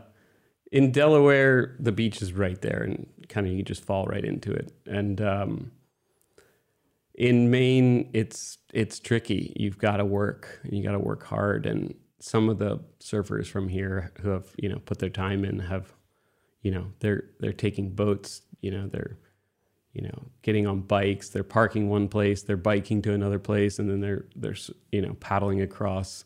in 0.72 0.90
Delaware, 0.90 1.76
the 1.78 1.92
beach 1.92 2.22
is 2.22 2.32
right 2.32 2.60
there, 2.60 2.82
and 2.82 3.06
kind 3.28 3.46
of 3.46 3.52
you 3.52 3.62
just 3.62 3.84
fall 3.84 4.06
right 4.06 4.24
into 4.24 4.52
it. 4.52 4.72
And 4.86 5.20
um, 5.20 5.70
in 7.14 7.50
Maine, 7.50 8.10
it's 8.12 8.58
it's 8.72 8.98
tricky. 8.98 9.52
You've 9.56 9.78
got 9.78 9.98
to 9.98 10.04
work. 10.04 10.60
You 10.64 10.82
got 10.82 10.92
to 10.92 10.98
work 10.98 11.24
hard. 11.24 11.66
And 11.66 11.94
some 12.18 12.48
of 12.48 12.58
the 12.58 12.80
surfers 13.00 13.46
from 13.46 13.68
here 13.68 14.12
who 14.20 14.30
have 14.30 14.46
you 14.56 14.68
know 14.68 14.80
put 14.84 14.98
their 14.98 15.10
time 15.10 15.44
in 15.44 15.60
have 15.60 15.92
you 16.64 16.70
know, 16.72 16.86
they're 16.98 17.24
they're 17.38 17.52
taking 17.52 17.90
boats, 17.90 18.42
you 18.60 18.72
know, 18.72 18.88
they're 18.88 19.18
you 19.94 20.02
know, 20.02 20.22
getting 20.42 20.66
on 20.66 20.80
bikes, 20.80 21.28
they're 21.28 21.44
parking 21.44 21.88
one 21.88 22.08
place, 22.08 22.42
they're 22.42 22.56
biking 22.56 23.00
to 23.02 23.12
another 23.12 23.38
place, 23.38 23.78
and 23.78 23.88
then 23.88 24.00
they're 24.00 24.26
they're 24.36 24.56
you 24.92 25.00
know 25.00 25.14
paddling 25.20 25.62
across 25.62 26.24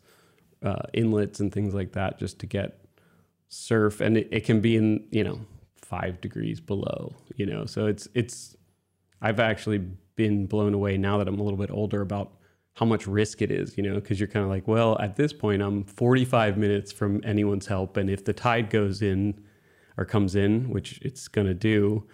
uh, 0.63 0.83
inlets 0.95 1.39
and 1.41 1.53
things 1.53 1.75
like 1.75 1.93
that 1.93 2.19
just 2.19 2.39
to 2.41 2.47
get 2.47 2.85
surf, 3.49 4.01
and 4.01 4.17
it, 4.17 4.29
it 4.33 4.45
can 4.45 4.61
be 4.61 4.77
in 4.77 5.07
you 5.11 5.23
know 5.23 5.39
five 5.77 6.21
degrees 6.21 6.61
below, 6.61 7.15
you 7.37 7.47
know, 7.47 7.67
so 7.67 7.87
it's 7.87 8.09
it's 8.15 8.57
I've 9.21 9.41
actually 9.41 9.79
been 10.17 10.47
blown 10.47 10.75
away 10.75 10.97
now 10.97 11.19
that 11.19 11.29
I'm 11.29 11.39
a 11.39 11.43
little 11.43 11.59
bit 11.59 11.71
older 11.71 12.01
about 12.01 12.33
how 12.75 12.87
much 12.87 13.07
risk 13.07 13.43
it 13.43 13.51
is, 13.51 13.77
you 13.77 13.83
know, 13.83 13.95
because 13.95 14.21
you're 14.21 14.29
kind 14.29 14.45
of 14.45 14.51
like, 14.51 14.69
well, 14.69 14.97
at 15.01 15.17
this 15.17 15.33
point, 15.33 15.63
I'm 15.63 15.83
45 15.85 16.57
minutes 16.57 16.93
from 16.93 17.21
anyone's 17.25 17.67
help, 17.67 17.97
and 17.97 18.09
if 18.09 18.25
the 18.25 18.33
tide 18.33 18.71
goes 18.71 19.03
in 19.03 19.43
or 19.97 20.05
comes 20.05 20.37
in, 20.37 20.71
which 20.71 21.01
it's 21.03 21.27
going 21.27 21.47
to 21.47 21.55
do, 21.55 22.07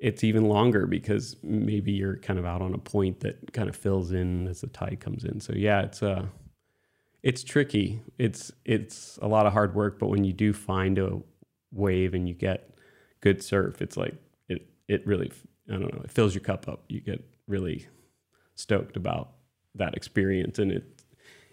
it's 0.00 0.24
even 0.24 0.46
longer 0.46 0.86
because 0.86 1.36
maybe 1.42 1.92
you're 1.92 2.16
kind 2.16 2.38
of 2.38 2.46
out 2.46 2.62
on 2.62 2.72
a 2.72 2.78
point 2.78 3.20
that 3.20 3.52
kind 3.52 3.68
of 3.68 3.76
fills 3.76 4.12
in 4.12 4.48
as 4.48 4.62
the 4.62 4.66
tide 4.68 4.98
comes 4.98 5.24
in. 5.24 5.40
So 5.40 5.52
yeah, 5.54 5.82
it's 5.82 6.02
uh 6.02 6.26
it's 7.22 7.44
tricky. 7.44 8.02
It's 8.18 8.50
it's 8.64 9.18
a 9.20 9.28
lot 9.28 9.46
of 9.46 9.52
hard 9.52 9.74
work, 9.74 9.98
but 9.98 10.08
when 10.08 10.24
you 10.24 10.32
do 10.32 10.54
find 10.54 10.98
a 10.98 11.20
wave 11.70 12.14
and 12.14 12.26
you 12.26 12.34
get 12.34 12.74
good 13.20 13.42
surf, 13.44 13.82
it's 13.82 13.98
like 13.98 14.14
it 14.48 14.66
it 14.88 15.06
really 15.06 15.30
I 15.68 15.72
don't 15.72 15.94
know, 15.94 16.00
it 16.02 16.10
fills 16.10 16.34
your 16.34 16.42
cup 16.42 16.66
up. 16.66 16.84
You 16.88 17.00
get 17.00 17.22
really 17.46 17.86
stoked 18.54 18.96
about 18.96 19.32
that 19.74 19.94
experience 19.94 20.58
and 20.58 20.72
it 20.72 21.02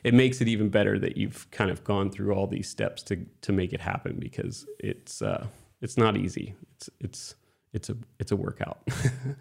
it 0.06 0.14
makes 0.14 0.40
it 0.40 0.48
even 0.48 0.70
better 0.70 0.98
that 1.00 1.18
you've 1.18 1.50
kind 1.52 1.70
of 1.70 1.84
gone 1.84 2.10
through 2.10 2.34
all 2.34 2.48
these 2.48 2.70
steps 2.70 3.04
to 3.04 3.26
to 3.42 3.52
make 3.52 3.74
it 3.74 3.82
happen 3.82 4.16
because 4.20 4.66
it's 4.80 5.22
uh 5.22 5.48
it's 5.82 5.98
not 5.98 6.16
easy. 6.16 6.56
It's 6.76 6.90
it's 7.02 7.36
it's 7.78 7.90
a 7.90 7.96
it's 8.20 8.32
a 8.32 8.36
workout. 8.36 8.80
and 9.04 9.36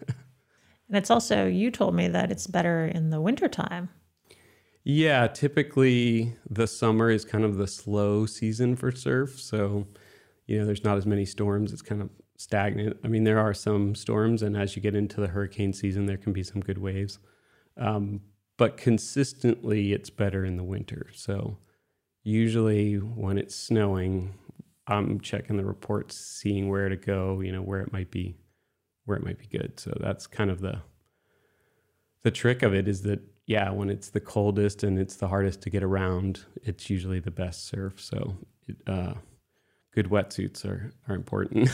it's 0.91 1.09
also 1.09 1.47
you 1.47 1.71
told 1.71 1.95
me 1.95 2.07
that 2.07 2.31
it's 2.31 2.47
better 2.47 2.85
in 2.85 3.09
the 3.09 3.19
wintertime. 3.19 3.89
Yeah, 4.83 5.27
typically 5.27 6.35
the 6.49 6.67
summer 6.67 7.09
is 7.09 7.25
kind 7.25 7.43
of 7.43 7.57
the 7.57 7.67
slow 7.67 8.25
season 8.25 8.77
for 8.77 8.91
surf, 8.91 9.41
so 9.41 9.87
you 10.45 10.57
know 10.57 10.65
there's 10.65 10.83
not 10.83 10.97
as 10.97 11.05
many 11.05 11.25
storms. 11.25 11.73
It's 11.73 11.81
kind 11.81 12.01
of 12.01 12.09
stagnant. 12.37 12.97
I 13.03 13.07
mean, 13.07 13.23
there 13.23 13.39
are 13.39 13.53
some 13.53 13.95
storms, 13.95 14.43
and 14.43 14.55
as 14.55 14.75
you 14.75 14.81
get 14.81 14.95
into 14.95 15.19
the 15.19 15.27
hurricane 15.27 15.73
season, 15.73 16.05
there 16.05 16.17
can 16.17 16.31
be 16.31 16.43
some 16.43 16.61
good 16.61 16.77
waves. 16.77 17.19
Um, 17.75 18.21
but 18.55 18.77
consistently, 18.77 19.93
it's 19.93 20.09
better 20.09 20.45
in 20.45 20.57
the 20.57 20.63
winter. 20.63 21.07
So 21.13 21.57
usually, 22.23 22.95
when 22.95 23.37
it's 23.37 23.55
snowing, 23.55 24.35
I'm 24.87 25.19
checking 25.19 25.57
the 25.57 25.65
reports, 25.65 26.15
seeing 26.15 26.69
where 26.69 26.89
to 26.89 26.95
go, 26.95 27.41
you 27.41 27.51
know, 27.51 27.61
where 27.61 27.81
it 27.81 27.91
might 27.91 28.09
be, 28.11 28.37
where 29.05 29.17
it 29.17 29.23
might 29.23 29.37
be 29.37 29.47
good. 29.47 29.79
So 29.79 29.97
that's 29.99 30.27
kind 30.27 30.49
of 30.49 30.61
the 30.61 30.81
the 32.23 32.31
trick 32.31 32.63
of 32.63 32.73
it 32.73 32.87
is 32.87 33.03
that 33.03 33.21
yeah, 33.45 33.69
when 33.69 33.89
it's 33.89 34.09
the 34.09 34.19
coldest 34.19 34.83
and 34.83 34.99
it's 34.99 35.15
the 35.15 35.29
hardest 35.29 35.61
to 35.61 35.69
get 35.69 35.81
around, 35.81 36.43
it's 36.63 36.89
usually 36.89 37.21
the 37.21 37.31
best 37.31 37.65
surf. 37.67 38.01
So 38.01 38.35
it, 38.67 38.75
uh, 38.85 39.13
good 39.95 40.09
wetsuits 40.09 40.65
are 40.65 40.91
are 41.07 41.15
important, 41.15 41.69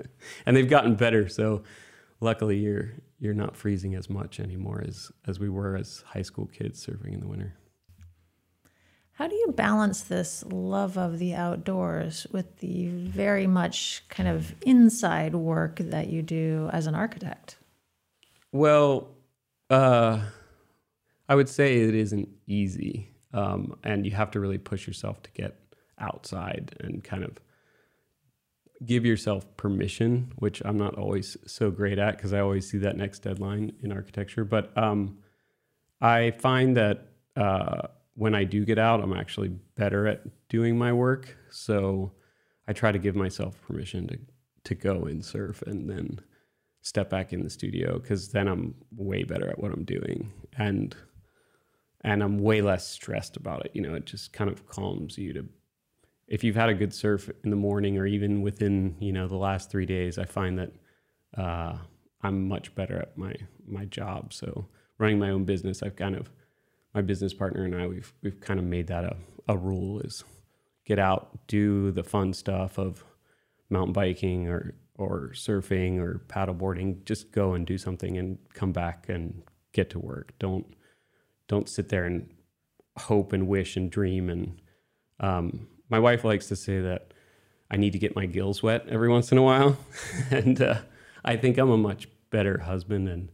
and 0.46 0.56
they've 0.56 0.68
gotten 0.68 0.94
better. 0.94 1.28
So 1.28 1.62
luckily, 2.20 2.58
you're 2.58 2.94
you're 3.18 3.34
not 3.34 3.56
freezing 3.56 3.94
as 3.94 4.08
much 4.08 4.40
anymore 4.40 4.82
as 4.86 5.12
as 5.26 5.38
we 5.38 5.50
were 5.50 5.76
as 5.76 6.02
high 6.06 6.22
school 6.22 6.46
kids 6.46 6.84
surfing 6.84 7.12
in 7.12 7.20
the 7.20 7.28
winter. 7.28 7.59
How 9.20 9.28
do 9.28 9.36
you 9.36 9.52
balance 9.52 10.00
this 10.00 10.42
love 10.46 10.96
of 10.96 11.18
the 11.18 11.34
outdoors 11.34 12.26
with 12.32 12.60
the 12.60 12.86
very 12.86 13.46
much 13.46 14.02
kind 14.08 14.26
of 14.26 14.54
inside 14.62 15.34
work 15.34 15.76
that 15.76 16.06
you 16.08 16.22
do 16.22 16.70
as 16.72 16.86
an 16.86 16.94
architect? 16.94 17.58
Well, 18.50 19.08
uh, 19.68 20.22
I 21.28 21.34
would 21.34 21.50
say 21.50 21.82
it 21.82 21.94
isn't 21.94 22.30
easy. 22.46 23.10
Um, 23.34 23.76
and 23.84 24.06
you 24.06 24.12
have 24.12 24.30
to 24.30 24.40
really 24.40 24.56
push 24.56 24.86
yourself 24.86 25.22
to 25.24 25.30
get 25.32 25.54
outside 25.98 26.74
and 26.80 27.04
kind 27.04 27.22
of 27.22 27.38
give 28.86 29.04
yourself 29.04 29.44
permission, 29.58 30.32
which 30.36 30.62
I'm 30.64 30.78
not 30.78 30.94
always 30.94 31.36
so 31.44 31.70
great 31.70 31.98
at 31.98 32.16
because 32.16 32.32
I 32.32 32.40
always 32.40 32.70
see 32.70 32.78
that 32.78 32.96
next 32.96 33.18
deadline 33.18 33.74
in 33.82 33.92
architecture. 33.92 34.46
But 34.46 34.74
um, 34.78 35.18
I 36.00 36.30
find 36.30 36.74
that. 36.78 37.08
Uh, 37.36 37.88
when 38.20 38.34
I 38.34 38.44
do 38.44 38.66
get 38.66 38.78
out, 38.78 39.00
I'm 39.02 39.14
actually 39.14 39.48
better 39.76 40.06
at 40.06 40.20
doing 40.50 40.76
my 40.76 40.92
work. 40.92 41.38
So 41.48 42.12
I 42.68 42.74
try 42.74 42.92
to 42.92 42.98
give 42.98 43.16
myself 43.16 43.58
permission 43.62 44.08
to 44.08 44.18
to 44.64 44.74
go 44.74 45.04
and 45.06 45.24
surf 45.24 45.62
and 45.62 45.88
then 45.88 46.20
step 46.82 47.08
back 47.08 47.32
in 47.32 47.42
the 47.42 47.48
studio 47.48 47.98
because 47.98 48.28
then 48.28 48.46
I'm 48.46 48.74
way 48.94 49.24
better 49.24 49.48
at 49.48 49.58
what 49.58 49.72
I'm 49.72 49.84
doing 49.84 50.30
and 50.58 50.94
and 52.02 52.22
I'm 52.22 52.38
way 52.40 52.60
less 52.60 52.86
stressed 52.86 53.38
about 53.38 53.64
it. 53.64 53.70
You 53.72 53.80
know, 53.80 53.94
it 53.94 54.04
just 54.04 54.34
kind 54.34 54.50
of 54.50 54.68
calms 54.68 55.16
you 55.16 55.32
to 55.32 55.46
if 56.28 56.44
you've 56.44 56.56
had 56.56 56.68
a 56.68 56.74
good 56.74 56.92
surf 56.92 57.30
in 57.42 57.48
the 57.48 57.56
morning 57.56 57.96
or 57.96 58.04
even 58.04 58.42
within 58.42 58.96
you 59.00 59.14
know 59.14 59.28
the 59.28 59.36
last 59.48 59.70
three 59.70 59.86
days, 59.86 60.18
I 60.18 60.26
find 60.26 60.58
that 60.58 60.72
uh, 61.38 61.78
I'm 62.20 62.46
much 62.46 62.74
better 62.74 62.98
at 62.98 63.16
my 63.16 63.34
my 63.66 63.86
job. 63.86 64.34
So 64.34 64.68
running 64.98 65.18
my 65.18 65.30
own 65.30 65.44
business, 65.44 65.82
I've 65.82 65.96
kind 65.96 66.16
of 66.16 66.30
my 66.94 67.02
business 67.02 67.32
partner 67.32 67.64
and 67.64 67.74
I, 67.74 67.86
we've 67.86 68.12
we've 68.22 68.40
kind 68.40 68.58
of 68.58 68.66
made 68.66 68.88
that 68.88 69.04
a, 69.04 69.16
a 69.48 69.56
rule 69.56 70.00
is 70.00 70.24
get 70.84 70.98
out, 70.98 71.46
do 71.46 71.90
the 71.92 72.02
fun 72.02 72.32
stuff 72.32 72.78
of 72.78 73.04
mountain 73.68 73.92
biking 73.92 74.48
or 74.48 74.74
or 74.96 75.30
surfing 75.34 75.98
or 75.98 76.22
paddleboarding. 76.28 77.04
Just 77.04 77.32
go 77.32 77.54
and 77.54 77.66
do 77.66 77.78
something 77.78 78.18
and 78.18 78.38
come 78.54 78.72
back 78.72 79.08
and 79.08 79.42
get 79.72 79.90
to 79.90 79.98
work. 79.98 80.32
Don't 80.38 80.66
don't 81.48 81.68
sit 81.68 81.88
there 81.88 82.04
and 82.04 82.28
hope 82.98 83.32
and 83.32 83.46
wish 83.46 83.76
and 83.76 83.90
dream. 83.90 84.28
And 84.28 84.60
um, 85.20 85.68
my 85.88 85.98
wife 85.98 86.24
likes 86.24 86.48
to 86.48 86.56
say 86.56 86.80
that 86.80 87.12
I 87.70 87.76
need 87.76 87.92
to 87.92 87.98
get 87.98 88.16
my 88.16 88.26
gills 88.26 88.62
wet 88.62 88.86
every 88.88 89.08
once 89.08 89.30
in 89.30 89.38
a 89.38 89.42
while, 89.42 89.76
and 90.30 90.60
uh, 90.60 90.80
I 91.24 91.36
think 91.36 91.56
I'm 91.56 91.70
a 91.70 91.76
much 91.76 92.08
better 92.30 92.58
husband 92.58 93.08
and 93.08 93.30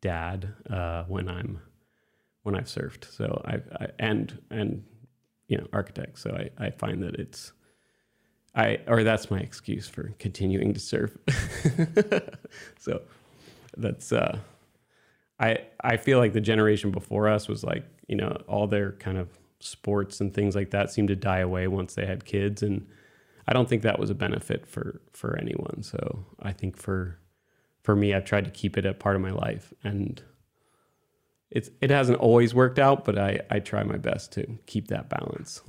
dad 0.00 0.54
uh, 0.70 1.04
when 1.04 1.28
I'm 1.28 1.60
when 2.42 2.54
I've 2.54 2.64
surfed. 2.64 3.04
So 3.10 3.42
I, 3.44 3.60
I 3.82 3.88
and 3.98 4.38
and 4.50 4.84
you 5.48 5.58
know 5.58 5.66
architect. 5.72 6.18
So 6.18 6.30
I 6.30 6.66
I 6.66 6.70
find 6.70 7.02
that 7.02 7.14
it's 7.16 7.52
I 8.54 8.80
or 8.86 9.04
that's 9.04 9.30
my 9.30 9.38
excuse 9.38 9.88
for 9.88 10.12
continuing 10.18 10.74
to 10.74 10.80
surf. 10.80 11.16
so 12.78 13.02
that's 13.76 14.12
uh 14.12 14.38
I 15.40 15.58
I 15.80 15.96
feel 15.96 16.18
like 16.18 16.32
the 16.32 16.40
generation 16.40 16.90
before 16.90 17.28
us 17.28 17.48
was 17.48 17.64
like 17.64 17.84
you 18.08 18.16
know 18.16 18.36
all 18.48 18.66
their 18.66 18.92
kind 18.92 19.18
of 19.18 19.28
sports 19.60 20.20
and 20.20 20.34
things 20.34 20.56
like 20.56 20.70
that 20.70 20.90
seemed 20.90 21.08
to 21.08 21.16
die 21.16 21.38
away 21.38 21.68
once 21.68 21.94
they 21.94 22.04
had 22.04 22.24
kids 22.24 22.62
and 22.62 22.86
I 23.46 23.52
don't 23.52 23.68
think 23.68 23.82
that 23.82 23.98
was 23.98 24.10
a 24.10 24.14
benefit 24.14 24.66
for 24.66 25.00
for 25.12 25.38
anyone. 25.38 25.82
So 25.82 26.24
I 26.40 26.52
think 26.52 26.76
for 26.76 27.18
for 27.82 27.96
me 27.96 28.14
I've 28.14 28.24
tried 28.24 28.44
to 28.44 28.50
keep 28.50 28.76
it 28.76 28.86
a 28.86 28.94
part 28.94 29.16
of 29.16 29.22
my 29.22 29.30
life 29.32 29.72
and 29.82 30.22
it's 31.52 31.70
it 31.80 31.90
hasn't 31.90 32.18
always 32.18 32.54
worked 32.54 32.78
out, 32.78 33.04
but 33.04 33.18
I 33.18 33.40
I 33.50 33.60
try 33.60 33.82
my 33.84 33.98
best 33.98 34.32
to 34.32 34.46
keep 34.66 34.88
that 34.88 35.08
balance. 35.08 35.62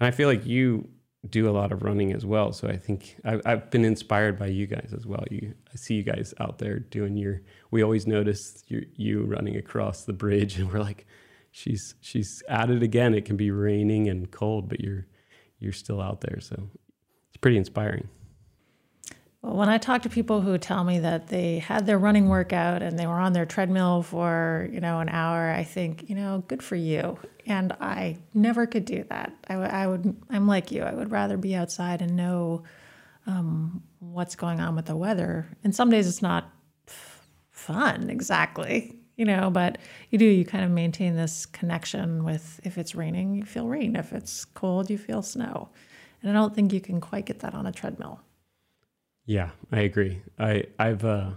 And 0.00 0.06
I 0.06 0.10
feel 0.10 0.28
like 0.28 0.46
you 0.46 0.88
do 1.28 1.48
a 1.48 1.52
lot 1.52 1.72
of 1.72 1.82
running 1.82 2.12
as 2.12 2.24
well, 2.24 2.52
so 2.52 2.68
I 2.68 2.76
think 2.76 3.16
I, 3.24 3.40
I've 3.44 3.70
been 3.70 3.84
inspired 3.84 4.38
by 4.38 4.46
you 4.46 4.66
guys 4.66 4.92
as 4.96 5.06
well. 5.06 5.24
You 5.30 5.54
I 5.72 5.76
see 5.76 5.94
you 5.94 6.02
guys 6.02 6.32
out 6.40 6.58
there 6.58 6.78
doing 6.78 7.16
your. 7.16 7.42
We 7.70 7.82
always 7.82 8.06
notice 8.06 8.64
you 8.68 8.86
you 8.94 9.24
running 9.24 9.56
across 9.56 10.04
the 10.04 10.12
bridge, 10.12 10.58
and 10.58 10.72
we're 10.72 10.80
like, 10.80 11.06
she's 11.50 11.94
she's 12.00 12.42
at 12.48 12.70
it 12.70 12.82
again. 12.82 13.14
It 13.14 13.24
can 13.24 13.36
be 13.36 13.50
raining 13.50 14.08
and 14.08 14.30
cold, 14.30 14.68
but 14.68 14.80
you're 14.80 15.06
you're 15.58 15.72
still 15.72 16.00
out 16.00 16.20
there, 16.22 16.40
so 16.40 16.70
it's 17.28 17.36
pretty 17.38 17.56
inspiring. 17.58 18.08
When 19.46 19.68
I 19.68 19.78
talk 19.78 20.02
to 20.02 20.08
people 20.08 20.40
who 20.40 20.58
tell 20.58 20.82
me 20.82 20.98
that 20.98 21.28
they 21.28 21.60
had 21.60 21.86
their 21.86 22.00
running 22.00 22.28
workout 22.28 22.82
and 22.82 22.98
they 22.98 23.06
were 23.06 23.20
on 23.20 23.32
their 23.32 23.46
treadmill 23.46 24.02
for, 24.02 24.68
you 24.72 24.80
know, 24.80 24.98
an 24.98 25.08
hour, 25.08 25.52
I 25.52 25.62
think, 25.62 26.10
you 26.10 26.16
know, 26.16 26.42
good 26.48 26.64
for 26.64 26.74
you. 26.74 27.16
And 27.46 27.72
I 27.80 28.16
never 28.34 28.66
could 28.66 28.84
do 28.84 29.04
that. 29.08 29.32
I 29.48 29.86
would, 29.86 30.16
I'm 30.30 30.48
like 30.48 30.72
you. 30.72 30.82
I 30.82 30.92
would 30.92 31.12
rather 31.12 31.36
be 31.36 31.54
outside 31.54 32.02
and 32.02 32.16
know 32.16 32.64
um, 33.28 33.84
what's 34.00 34.34
going 34.34 34.58
on 34.58 34.74
with 34.74 34.86
the 34.86 34.96
weather. 34.96 35.46
And 35.62 35.72
some 35.72 35.90
days 35.90 36.08
it's 36.08 36.22
not 36.22 36.50
fun 37.52 38.10
exactly, 38.10 38.98
you 39.14 39.24
know, 39.24 39.48
but 39.48 39.78
you 40.10 40.18
do, 40.18 40.24
you 40.24 40.44
kind 40.44 40.64
of 40.64 40.72
maintain 40.72 41.14
this 41.14 41.46
connection 41.46 42.24
with 42.24 42.58
if 42.64 42.78
it's 42.78 42.96
raining, 42.96 43.36
you 43.36 43.44
feel 43.44 43.68
rain. 43.68 43.94
If 43.94 44.12
it's 44.12 44.44
cold, 44.44 44.90
you 44.90 44.98
feel 44.98 45.22
snow. 45.22 45.68
And 46.20 46.32
I 46.32 46.34
don't 46.34 46.52
think 46.52 46.72
you 46.72 46.80
can 46.80 47.00
quite 47.00 47.26
get 47.26 47.38
that 47.40 47.54
on 47.54 47.64
a 47.64 47.72
treadmill. 47.72 48.22
Yeah, 49.26 49.50
I 49.72 49.80
agree. 49.80 50.22
I 50.38 50.64
I've 50.78 51.04
uh, 51.04 51.30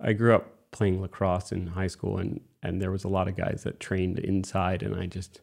I 0.00 0.12
grew 0.12 0.34
up 0.34 0.70
playing 0.72 1.00
lacrosse 1.00 1.52
in 1.52 1.68
high 1.68 1.86
school, 1.88 2.18
and 2.18 2.40
and 2.62 2.80
there 2.80 2.90
was 2.90 3.04
a 3.04 3.08
lot 3.08 3.28
of 3.28 3.36
guys 3.36 3.62
that 3.64 3.80
trained 3.80 4.18
inside, 4.18 4.82
and 4.82 4.94
I 4.96 5.06
just 5.06 5.40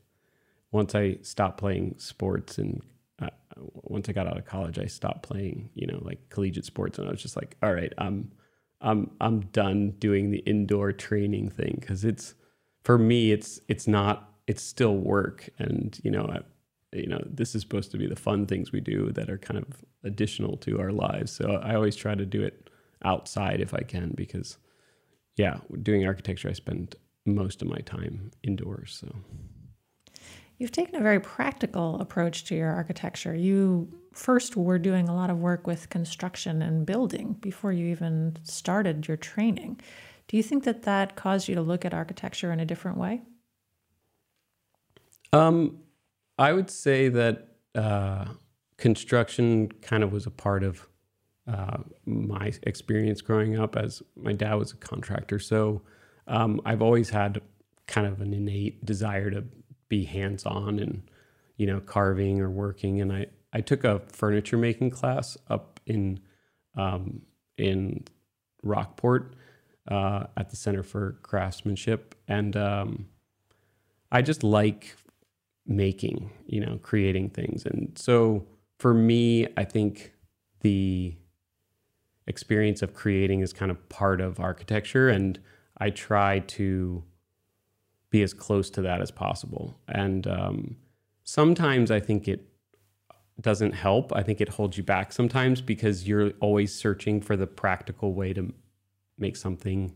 once 0.71 0.95
I 0.95 1.17
stopped 1.23 1.57
playing 1.59 1.95
sports 1.99 2.57
and 2.57 2.81
uh, 3.21 3.29
once 3.83 4.09
I 4.09 4.13
got 4.13 4.27
out 4.27 4.37
of 4.37 4.45
college, 4.45 4.79
I 4.79 4.85
stopped 4.87 5.23
playing, 5.23 5.69
you 5.75 5.87
know, 5.87 5.99
like 6.03 6.29
collegiate 6.29 6.65
sports, 6.65 6.99
and 6.99 7.07
I 7.07 7.11
was 7.11 7.21
just 7.21 7.37
like, 7.37 7.57
all 7.63 7.73
right, 7.73 7.93
I'm 7.97 8.31
I'm 8.81 9.11
I'm 9.21 9.41
done 9.47 9.91
doing 9.99 10.31
the 10.31 10.39
indoor 10.39 10.91
training 10.93 11.49
thing 11.51 11.77
because 11.79 12.05
it's 12.05 12.35
for 12.83 12.97
me, 12.97 13.31
it's 13.31 13.59
it's 13.67 13.87
not 13.87 14.31
it's 14.47 14.63
still 14.63 14.97
work, 14.97 15.49
and 15.59 15.99
you 16.03 16.11
know, 16.11 16.25
I, 16.25 16.41
you 16.94 17.08
know, 17.08 17.22
this 17.25 17.53
is 17.56 17.62
supposed 17.62 17.91
to 17.91 17.98
be 17.98 18.08
the 18.08 18.15
fun 18.15 18.46
things 18.46 18.72
we 18.72 18.79
do 18.79 19.12
that 19.12 19.29
are 19.29 19.38
kind 19.38 19.58
of 19.58 19.84
additional 20.03 20.58
to 20.58 20.79
our 20.79 20.91
lives. 20.91 21.32
So 21.32 21.60
I 21.63 21.75
always 21.75 21.96
try 21.96 22.15
to 22.15 22.25
do 22.25 22.44
it 22.44 22.70
outside 23.03 23.60
if 23.60 23.74
I 23.74 23.82
can 23.82 24.13
because, 24.15 24.58
yeah, 25.36 25.58
doing 25.82 26.06
architecture, 26.06 26.50
I 26.50 26.53
spend 26.53 26.96
most 27.25 27.62
of 27.62 27.67
my 27.67 27.79
time 27.79 28.32
indoors. 28.44 28.98
So. 29.01 29.13
You've 30.58 30.72
taken 30.72 30.96
a 30.96 31.03
very 31.03 31.20
practical 31.20 32.01
approach 32.01 32.46
to 32.46 32.56
your 32.56 32.72
architecture. 32.72 33.36
You 33.36 33.94
first 34.13 34.56
were 34.56 34.79
doing 34.79 35.08
a 35.08 35.15
lot 35.15 35.29
of 35.29 35.38
work 35.38 35.67
with 35.67 35.89
construction 35.89 36.63
and 36.63 36.86
building 36.86 37.34
before 37.34 37.72
you 37.72 37.86
even 37.88 38.38
started 38.44 39.08
your 39.08 39.17
training. 39.17 39.79
Do 40.27 40.36
you 40.36 40.41
think 40.41 40.63
that 40.63 40.82
that 40.84 41.15
caused 41.15 41.48
you 41.48 41.53
to 41.56 41.62
look 41.62 41.86
at 41.86 41.94
architecture 41.94 42.51
in 42.51 42.60
a 42.60 42.65
different 42.65 42.98
way? 42.98 43.22
Um, 45.32 45.77
I 46.38 46.53
would 46.53 46.70
say 46.70 47.10
that 47.10 47.48
uh, 47.75 48.25
construction 48.77 49.72
kind 49.82 50.03
of 50.03 50.12
was 50.12 50.25
a 50.25 50.32
part 50.32 50.63
of 50.63 50.88
uh, 51.48 51.77
my 52.06 52.51
experience 52.63 53.22
growing 53.22 53.58
up, 53.58 53.75
as 53.75 54.03
my 54.15 54.34
dad 54.34 54.56
was 54.56 54.74
a 54.74 54.77
contractor. 54.77 55.39
So 55.39 55.82
um, 56.27 56.62
I've 56.65 56.82
always 56.82 57.10
had 57.10 57.41
kind 57.88 58.06
of 58.06 58.22
an 58.22 58.34
innate 58.34 58.86
desire 58.86 59.32
to 59.32 59.46
be 59.88 60.03
hands 60.03 60.46
on 60.46 60.79
and 60.79 61.10
you 61.56 61.65
know 61.65 61.79
carving 61.79 62.41
or 62.41 62.50
working. 62.50 63.01
And 63.01 63.12
I 63.13 63.27
I 63.53 63.62
took 63.62 63.84
a 63.84 64.01
furniture 64.12 64.58
making 64.58 64.91
class 64.91 65.38
up 65.50 65.79
in 65.86 66.20
um, 66.75 67.22
in 67.58 68.03
Rockport 68.62 69.36
uh, 69.89 70.25
at 70.36 70.50
the 70.50 70.56
Center 70.56 70.84
for 70.84 71.17
Craftsmanship, 71.24 72.13
and 72.27 72.56
um, 72.58 73.08
I 74.12 74.22
just 74.22 74.44
like 74.44 74.96
making, 75.67 76.31
you 76.45 76.59
know, 76.59 76.79
creating 76.81 77.29
things. 77.29 77.65
And 77.65 77.91
so 77.97 78.45
for 78.79 78.93
me, 78.93 79.47
I 79.57 79.63
think 79.63 80.13
the 80.62 81.15
experience 82.25 82.81
of 82.81 82.93
creating 82.93 83.41
is 83.41 83.53
kind 83.53 83.71
of 83.71 83.89
part 83.89 84.21
of 84.21 84.39
architecture, 84.39 85.09
and 85.09 85.39
I 85.77 85.89
try 85.89 86.39
to 86.39 87.03
be 88.09 88.21
as 88.24 88.33
close 88.33 88.69
to 88.71 88.81
that 88.81 89.01
as 89.01 89.12
possible. 89.12 89.79
And 89.88 90.27
um, 90.27 90.77
sometimes 91.24 91.91
I 91.91 92.00
think 92.00 92.27
it 92.27 92.47
doesn't 93.39 93.74
help. 93.74 94.13
I 94.15 94.24
think 94.24 94.41
it 94.41 94.50
holds 94.50 94.77
you 94.77 94.83
back 94.83 95.12
sometimes 95.12 95.62
because 95.62 96.07
you're 96.07 96.31
always 96.39 96.74
searching 96.74 97.21
for 97.21 97.36
the 97.36 97.47
practical 97.47 98.13
way 98.13 98.33
to 98.33 98.53
make 99.17 99.36
something 99.36 99.93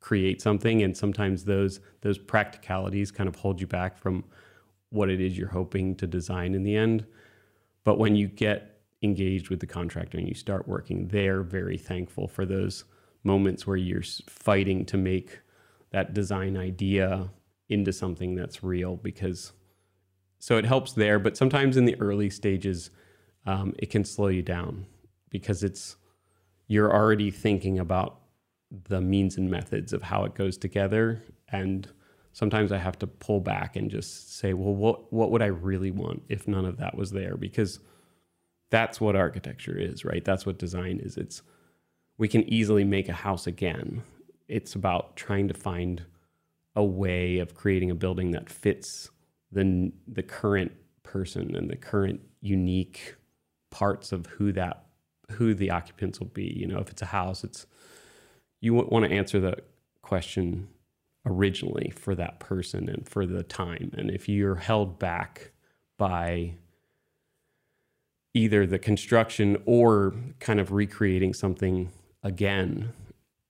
create 0.00 0.40
something 0.40 0.82
and 0.82 0.96
sometimes 0.96 1.46
those 1.46 1.80
those 2.02 2.16
practicalities 2.16 3.10
kind 3.10 3.28
of 3.28 3.34
hold 3.34 3.60
you 3.60 3.66
back 3.66 3.98
from 3.98 4.22
what 4.90 5.10
it 5.10 5.20
is 5.20 5.36
you're 5.36 5.48
hoping 5.48 5.94
to 5.96 6.06
design 6.06 6.54
in 6.54 6.62
the 6.62 6.76
end. 6.76 7.04
But 7.84 7.98
when 7.98 8.16
you 8.16 8.28
get 8.28 8.80
engaged 9.02 9.50
with 9.50 9.60
the 9.60 9.66
contractor 9.66 10.18
and 10.18 10.28
you 10.28 10.34
start 10.34 10.66
working, 10.66 11.08
they're 11.08 11.42
very 11.42 11.78
thankful 11.78 12.28
for 12.28 12.44
those 12.44 12.84
moments 13.22 13.66
where 13.66 13.76
you're 13.76 14.02
fighting 14.28 14.84
to 14.86 14.96
make 14.96 15.40
that 15.90 16.14
design 16.14 16.56
idea 16.56 17.30
into 17.68 17.92
something 17.92 18.34
that's 18.34 18.62
real 18.62 18.96
because 18.96 19.52
so 20.38 20.56
it 20.56 20.64
helps 20.64 20.92
there 20.92 21.18
but 21.18 21.36
sometimes 21.36 21.76
in 21.76 21.84
the 21.84 22.00
early 22.00 22.30
stages 22.30 22.90
um, 23.46 23.74
it 23.78 23.90
can 23.90 24.04
slow 24.04 24.28
you 24.28 24.42
down 24.42 24.86
because 25.30 25.64
it's 25.64 25.96
you're 26.68 26.92
already 26.92 27.30
thinking 27.30 27.78
about 27.78 28.20
the 28.88 29.00
means 29.00 29.36
and 29.36 29.50
methods 29.50 29.92
of 29.92 30.02
how 30.02 30.24
it 30.24 30.34
goes 30.34 30.56
together 30.56 31.22
and 31.48 31.88
sometimes 32.36 32.70
I 32.70 32.76
have 32.76 32.98
to 32.98 33.06
pull 33.06 33.40
back 33.40 33.76
and 33.76 33.90
just 33.90 34.36
say, 34.36 34.52
well, 34.52 34.74
what 34.74 35.10
what 35.10 35.30
would 35.30 35.40
I 35.40 35.46
really 35.46 35.90
want 35.90 36.22
if 36.28 36.46
none 36.46 36.66
of 36.66 36.76
that 36.76 36.94
was 36.94 37.10
there? 37.10 37.34
Because 37.34 37.80
that's 38.70 39.00
what 39.00 39.16
architecture 39.16 39.76
is, 39.78 40.04
right? 40.04 40.22
That's 40.22 40.44
what 40.44 40.58
design 40.58 41.00
is. 41.02 41.16
It's 41.16 41.40
we 42.18 42.28
can 42.28 42.42
easily 42.42 42.84
make 42.84 43.08
a 43.08 43.14
house 43.14 43.46
again. 43.46 44.02
It's 44.48 44.74
about 44.74 45.16
trying 45.16 45.48
to 45.48 45.54
find 45.54 46.04
a 46.74 46.84
way 46.84 47.38
of 47.38 47.54
creating 47.54 47.90
a 47.90 47.94
building 47.94 48.32
that 48.32 48.50
fits 48.50 49.08
the 49.50 49.90
the 50.06 50.22
current 50.22 50.72
person 51.04 51.56
and 51.56 51.70
the 51.70 51.76
current 51.76 52.20
unique 52.42 53.14
parts 53.70 54.12
of 54.12 54.26
who 54.26 54.52
that 54.52 54.84
who 55.30 55.54
the 55.54 55.70
occupants 55.70 56.20
will 56.20 56.26
be. 56.26 56.52
You 56.54 56.66
know, 56.66 56.80
if 56.80 56.90
it's 56.90 57.00
a 57.00 57.06
house, 57.06 57.44
it's 57.44 57.66
you 58.60 58.74
want 58.74 59.06
to 59.06 59.10
answer 59.10 59.40
the 59.40 59.56
question 60.02 60.68
originally 61.26 61.92
for 61.94 62.14
that 62.14 62.40
person 62.40 62.88
and 62.88 63.06
for 63.08 63.26
the 63.26 63.42
time. 63.42 63.90
And 63.96 64.10
if 64.10 64.28
you're 64.28 64.54
held 64.54 64.98
back 64.98 65.50
by 65.98 66.54
either 68.32 68.66
the 68.66 68.78
construction 68.78 69.56
or 69.66 70.14
kind 70.40 70.60
of 70.60 70.72
recreating 70.72 71.34
something 71.34 71.90
again, 72.22 72.92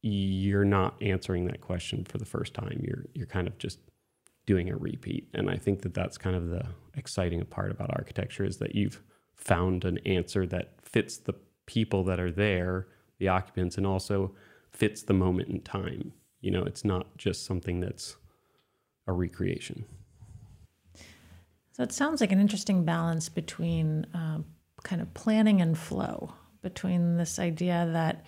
you're 0.02 0.64
not 0.64 1.00
answering 1.02 1.46
that 1.46 1.60
question 1.60 2.04
for 2.04 2.18
the 2.18 2.24
first 2.24 2.54
time. 2.54 2.80
You're 2.82 3.04
you're 3.14 3.26
kind 3.26 3.46
of 3.46 3.58
just 3.58 3.78
doing 4.46 4.70
a 4.70 4.76
repeat. 4.76 5.28
And 5.34 5.50
I 5.50 5.56
think 5.56 5.82
that 5.82 5.92
that's 5.92 6.16
kind 6.16 6.36
of 6.36 6.48
the 6.48 6.66
exciting 6.94 7.44
part 7.46 7.72
about 7.72 7.90
architecture 7.90 8.44
is 8.44 8.58
that 8.58 8.74
you've 8.74 9.02
found 9.34 9.84
an 9.84 9.98
answer 10.06 10.46
that 10.46 10.74
fits 10.82 11.18
the 11.18 11.34
people 11.66 12.04
that 12.04 12.20
are 12.20 12.30
there, 12.30 12.86
the 13.18 13.28
occupants, 13.28 13.76
and 13.76 13.86
also 13.86 14.34
fits 14.70 15.02
the 15.02 15.14
moment 15.14 15.48
in 15.48 15.60
time. 15.60 16.12
You 16.46 16.52
know, 16.52 16.62
it's 16.62 16.84
not 16.84 17.18
just 17.18 17.44
something 17.44 17.80
that's 17.80 18.14
a 19.08 19.12
recreation. 19.12 19.84
So 21.72 21.82
it 21.82 21.90
sounds 21.90 22.20
like 22.20 22.30
an 22.30 22.38
interesting 22.38 22.84
balance 22.84 23.28
between 23.28 24.06
um, 24.14 24.44
kind 24.84 25.02
of 25.02 25.12
planning 25.12 25.60
and 25.60 25.76
flow, 25.76 26.32
between 26.62 27.16
this 27.16 27.40
idea 27.40 27.90
that, 27.92 28.24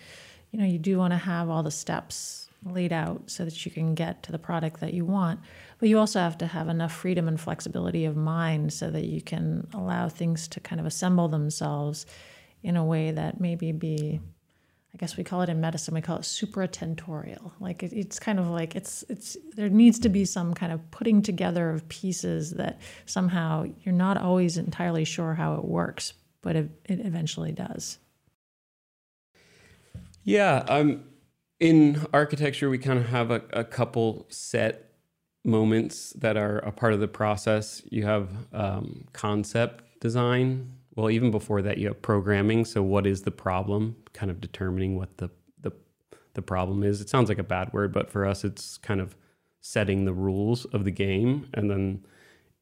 you 0.50 0.58
know, 0.58 0.66
you 0.66 0.80
do 0.80 0.98
want 0.98 1.12
to 1.12 1.16
have 1.16 1.48
all 1.48 1.62
the 1.62 1.70
steps 1.70 2.48
laid 2.64 2.92
out 2.92 3.30
so 3.30 3.44
that 3.44 3.64
you 3.64 3.70
can 3.70 3.94
get 3.94 4.24
to 4.24 4.32
the 4.32 4.38
product 4.38 4.80
that 4.80 4.94
you 4.94 5.04
want, 5.04 5.38
but 5.78 5.88
you 5.88 5.96
also 5.96 6.18
have 6.18 6.36
to 6.38 6.46
have 6.48 6.68
enough 6.68 6.92
freedom 6.92 7.28
and 7.28 7.40
flexibility 7.40 8.04
of 8.04 8.16
mind 8.16 8.72
so 8.72 8.90
that 8.90 9.04
you 9.04 9.22
can 9.22 9.64
allow 9.72 10.08
things 10.08 10.48
to 10.48 10.58
kind 10.58 10.80
of 10.80 10.86
assemble 10.86 11.28
themselves 11.28 12.04
in 12.64 12.76
a 12.76 12.84
way 12.84 13.12
that 13.12 13.40
maybe 13.40 13.70
be 13.70 14.18
I 14.94 14.96
guess 14.96 15.16
we 15.16 15.24
call 15.24 15.42
it 15.42 15.48
in 15.48 15.60
medicine, 15.60 15.94
we 15.94 16.00
call 16.00 16.16
it 16.16 16.22
supratentorial. 16.22 17.52
Like 17.60 17.82
it, 17.82 17.92
it's 17.92 18.18
kind 18.18 18.38
of 18.38 18.48
like 18.48 18.74
it's 18.74 19.04
it's 19.08 19.36
there 19.54 19.68
needs 19.68 19.98
to 20.00 20.08
be 20.08 20.24
some 20.24 20.54
kind 20.54 20.72
of 20.72 20.90
putting 20.90 21.22
together 21.22 21.70
of 21.70 21.88
pieces 21.88 22.52
that 22.52 22.80
somehow 23.06 23.66
you're 23.82 23.94
not 23.94 24.16
always 24.16 24.56
entirely 24.56 25.04
sure 25.04 25.34
how 25.34 25.54
it 25.54 25.64
works, 25.64 26.14
but 26.40 26.56
it, 26.56 26.70
it 26.86 27.00
eventually 27.00 27.52
does. 27.52 27.98
Yeah, 30.24 30.64
um, 30.68 31.04
in 31.60 32.06
architecture, 32.12 32.70
we 32.70 32.78
kind 32.78 32.98
of 32.98 33.08
have 33.08 33.30
a, 33.30 33.42
a 33.52 33.64
couple 33.64 34.26
set 34.30 34.92
moments 35.44 36.12
that 36.14 36.36
are 36.36 36.58
a 36.58 36.72
part 36.72 36.92
of 36.92 37.00
the 37.00 37.08
process. 37.08 37.82
You 37.90 38.04
have 38.04 38.28
um, 38.52 39.06
concept 39.12 40.00
design, 40.00 40.77
well, 40.98 41.10
even 41.10 41.30
before 41.30 41.62
that, 41.62 41.78
you 41.78 41.86
have 41.86 42.02
programming. 42.02 42.64
So, 42.64 42.82
what 42.82 43.06
is 43.06 43.22
the 43.22 43.30
problem? 43.30 43.94
Kind 44.14 44.32
of 44.32 44.40
determining 44.40 44.96
what 44.96 45.18
the 45.18 45.30
the 45.60 45.70
the 46.34 46.42
problem 46.42 46.82
is. 46.82 47.00
It 47.00 47.08
sounds 47.08 47.28
like 47.28 47.38
a 47.38 47.44
bad 47.44 47.72
word, 47.72 47.92
but 47.92 48.10
for 48.10 48.26
us, 48.26 48.42
it's 48.42 48.78
kind 48.78 49.00
of 49.00 49.16
setting 49.60 50.06
the 50.06 50.12
rules 50.12 50.64
of 50.64 50.84
the 50.84 50.90
game. 50.90 51.48
And 51.54 51.70
then 51.70 52.04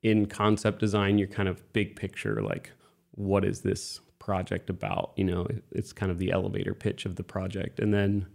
in 0.03 0.27
concept 0.27 0.81
design, 0.81 1.17
you're 1.17 1.29
kind 1.29 1.49
of 1.49 1.73
big 1.73 1.97
picture, 1.97 2.43
like 2.43 2.73
what 3.13 3.43
is 3.43 3.63
this 3.63 4.01
project 4.19 4.69
about? 4.69 5.13
You 5.17 5.25
know, 5.25 5.47
it's 5.73 5.95
kind 5.95 6.13
of 6.13 6.19
the 6.19 6.31
elevator 6.31 6.75
pitch 6.75 7.07
of 7.07 7.17
the 7.17 7.25
project. 7.25 7.81
And 7.81 7.95
then 7.95 8.27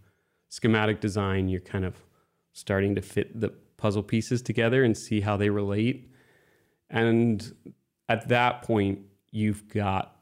schematic 0.49 0.99
design, 0.99 1.47
you're 1.47 1.61
kind 1.61 1.85
of 1.85 1.93
starting 2.53 2.95
to 2.95 3.03
fit 3.03 3.39
the 3.39 3.49
puzzle 3.77 4.01
pieces 4.01 4.41
together 4.41 4.83
and 4.83 4.97
see 4.97 5.21
how 5.21 5.37
they 5.37 5.51
relate. 5.51 6.11
And 6.89 7.75
at 8.09 8.27
that 8.29 8.63
point, 8.63 9.01
you've 9.31 9.67
got 9.67 10.15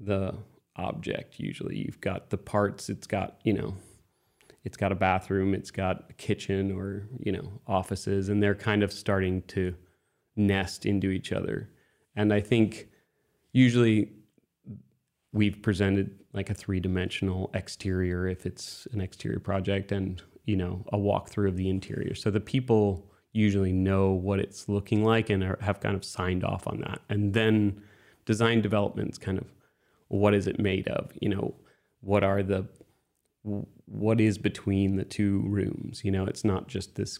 the 0.00 0.34
object 0.76 1.38
usually. 1.38 1.76
You've 1.76 2.00
got 2.00 2.30
the 2.30 2.38
parts, 2.38 2.88
it's 2.88 3.06
got, 3.06 3.38
you 3.44 3.52
know, 3.52 3.76
it's 4.64 4.76
got 4.76 4.92
a 4.92 4.96
bathroom, 4.96 5.54
it's 5.54 5.70
got 5.70 6.04
a 6.10 6.12
kitchen 6.14 6.72
or, 6.72 7.08
you 7.18 7.32
know, 7.32 7.60
offices, 7.66 8.28
and 8.28 8.42
they're 8.42 8.54
kind 8.54 8.82
of 8.82 8.92
starting 8.92 9.42
to 9.48 9.74
nest 10.36 10.86
into 10.86 11.10
each 11.10 11.32
other. 11.32 11.70
And 12.14 12.32
I 12.32 12.40
think 12.40 12.88
usually 13.52 14.12
we've 15.32 15.60
presented 15.62 16.18
like 16.32 16.50
a 16.50 16.54
three 16.54 16.80
dimensional 16.80 17.50
exterior 17.54 18.26
if 18.26 18.46
it's 18.46 18.86
an 18.92 19.00
exterior 19.00 19.40
project 19.40 19.92
and, 19.92 20.22
you 20.44 20.56
know, 20.56 20.84
a 20.92 20.96
walkthrough 20.96 21.48
of 21.48 21.56
the 21.56 21.68
interior. 21.68 22.14
So 22.14 22.30
the 22.30 22.40
people 22.40 23.10
usually 23.32 23.72
know 23.72 24.10
what 24.10 24.40
it's 24.40 24.68
looking 24.68 25.04
like 25.04 25.30
and 25.30 25.42
are, 25.42 25.58
have 25.60 25.80
kind 25.80 25.94
of 25.94 26.04
signed 26.04 26.44
off 26.44 26.66
on 26.66 26.80
that. 26.80 27.00
And 27.08 27.34
then 27.34 27.82
design 28.28 28.60
development's 28.60 29.16
kind 29.16 29.38
of 29.38 29.46
what 30.08 30.34
is 30.34 30.46
it 30.46 30.60
made 30.60 30.86
of? 30.88 31.10
You 31.18 31.30
know, 31.30 31.54
what 32.02 32.22
are 32.22 32.42
the 32.42 32.66
what 33.86 34.20
is 34.20 34.36
between 34.36 34.96
the 34.96 35.04
two 35.04 35.40
rooms? 35.46 36.04
You 36.04 36.10
know, 36.10 36.26
it's 36.26 36.44
not 36.44 36.68
just 36.68 36.94
this 36.94 37.18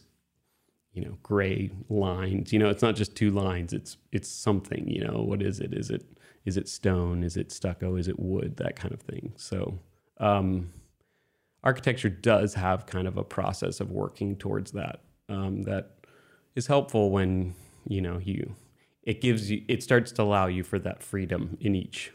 you 0.93 1.03
know 1.03 1.17
gray 1.23 1.71
lines. 1.89 2.53
You 2.53 2.59
know 2.59 2.69
it's 2.69 2.83
not 2.83 2.95
just 2.95 3.17
two 3.17 3.31
lines. 3.31 3.73
It's 3.73 3.97
it's 4.13 4.29
something 4.29 4.87
you 4.87 5.03
know. 5.03 5.23
What 5.23 5.41
is 5.41 5.61
it? 5.61 5.73
Is 5.73 5.89
it 5.89 6.05
is 6.45 6.59
it 6.59 6.69
stone? 6.69 7.25
Is 7.25 7.39
it 7.39 7.51
stucco? 7.51 7.97
Is 7.97 8.07
it 8.07 8.21
wood? 8.21 8.59
That 8.59 8.77
kind 8.77 8.93
of 8.93 9.01
thing. 9.01 9.33
So 9.37 9.79
um, 10.19 10.71
architecture 11.65 12.11
does 12.11 12.53
have 12.53 12.85
kind 12.85 13.09
of 13.09 13.17
a 13.17 13.25
process 13.25 13.81
of 13.81 13.91
working 13.91 14.37
towards 14.37 14.73
that 14.73 15.01
um, 15.31 15.63
that 15.63 15.93
is 16.55 16.67
helpful 16.67 17.11
when 17.11 17.55
you 17.87 18.03
know 18.03 18.19
you 18.23 18.55
it 19.09 19.21
gives 19.21 19.51
you 19.51 19.63
it 19.69 19.83
starts 19.83 20.13
to 20.13 20.23
allow 20.23 20.47
you 20.47 20.63
for 20.63 20.79
that 20.79 21.03
freedom 21.03 21.57
in 21.61 21.75
each 21.75 22.13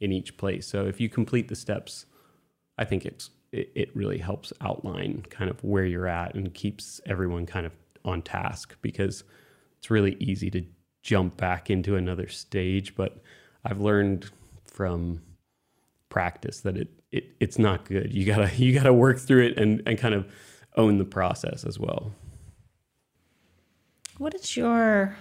in 0.00 0.12
each 0.12 0.36
place 0.36 0.66
so 0.66 0.86
if 0.86 1.00
you 1.00 1.08
complete 1.08 1.48
the 1.48 1.56
steps 1.56 2.06
i 2.78 2.84
think 2.84 3.04
it's 3.04 3.30
it, 3.52 3.70
it 3.74 3.96
really 3.96 4.18
helps 4.18 4.52
outline 4.60 5.24
kind 5.30 5.50
of 5.50 5.62
where 5.64 5.84
you're 5.84 6.06
at 6.06 6.34
and 6.34 6.52
keeps 6.54 7.00
everyone 7.06 7.46
kind 7.46 7.66
of 7.66 7.72
on 8.04 8.22
task 8.22 8.76
because 8.82 9.24
it's 9.78 9.90
really 9.90 10.16
easy 10.20 10.50
to 10.50 10.64
jump 11.02 11.36
back 11.36 11.70
into 11.70 11.96
another 11.96 12.28
stage. 12.28 12.94
But 12.94 13.18
I've 13.64 13.80
learned 13.80 14.30
from 14.66 15.22
practice 16.08 16.60
that 16.60 16.76
it, 16.76 16.88
it 17.12 17.24
it's 17.40 17.58
not 17.58 17.84
good. 17.84 18.12
You 18.12 18.26
gotta 18.26 18.54
you 18.56 18.74
gotta 18.74 18.92
work 18.92 19.18
through 19.18 19.46
it 19.46 19.58
and, 19.58 19.82
and 19.86 19.98
kind 19.98 20.14
of 20.14 20.26
own 20.76 20.98
the 20.98 21.04
process 21.04 21.64
as 21.64 21.78
well. 21.78 22.12
What 24.18 24.34
is 24.34 24.56
your 24.56 25.16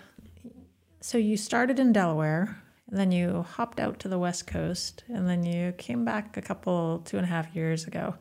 so 1.06 1.20
you 1.20 1.38
started 1.38 1.78
in 1.78 1.94
Delaware 1.94 2.58
and 2.90 3.00
then 3.00 3.12
you 3.12 3.44
hopped 3.44 3.80
out 3.80 4.00
to 4.00 4.08
the 4.08 4.18
West 4.18 4.48
Coast 4.48 5.04
and 5.08 5.30
then 5.30 5.44
you 5.44 5.72
came 5.74 6.04
back 6.04 6.36
a 6.36 6.42
couple 6.42 7.04
two 7.06 7.18
and 7.18 7.26
a 7.28 7.30
half 7.30 7.56
years 7.56 7.86
ago. 7.86 8.16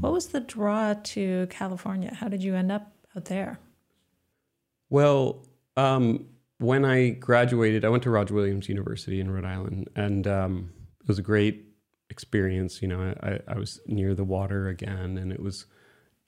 What 0.00 0.14
was 0.14 0.28
the 0.28 0.40
draw 0.40 0.94
to 0.94 1.46
California? 1.50 2.14
How 2.14 2.28
did 2.28 2.42
you 2.42 2.54
end 2.54 2.72
up 2.72 2.90
out 3.14 3.26
there? 3.26 3.60
Well, 4.88 5.44
um, 5.76 6.24
when 6.56 6.86
I 6.86 7.10
graduated, 7.10 7.84
I 7.84 7.90
went 7.90 8.02
to 8.04 8.10
Roger 8.10 8.32
Williams 8.32 8.66
University 8.66 9.20
in 9.20 9.30
Rhode 9.30 9.44
Island, 9.44 9.90
and 9.94 10.26
um, 10.26 10.72
it 11.02 11.08
was 11.08 11.18
a 11.18 11.22
great 11.22 11.66
experience. 12.08 12.80
You 12.80 12.88
know, 12.88 13.14
I, 13.22 13.40
I, 13.46 13.58
was 13.58 13.78
near 13.86 14.14
the 14.14 14.24
water 14.24 14.68
again, 14.68 15.18
and 15.18 15.32
it 15.32 15.40
was 15.40 15.66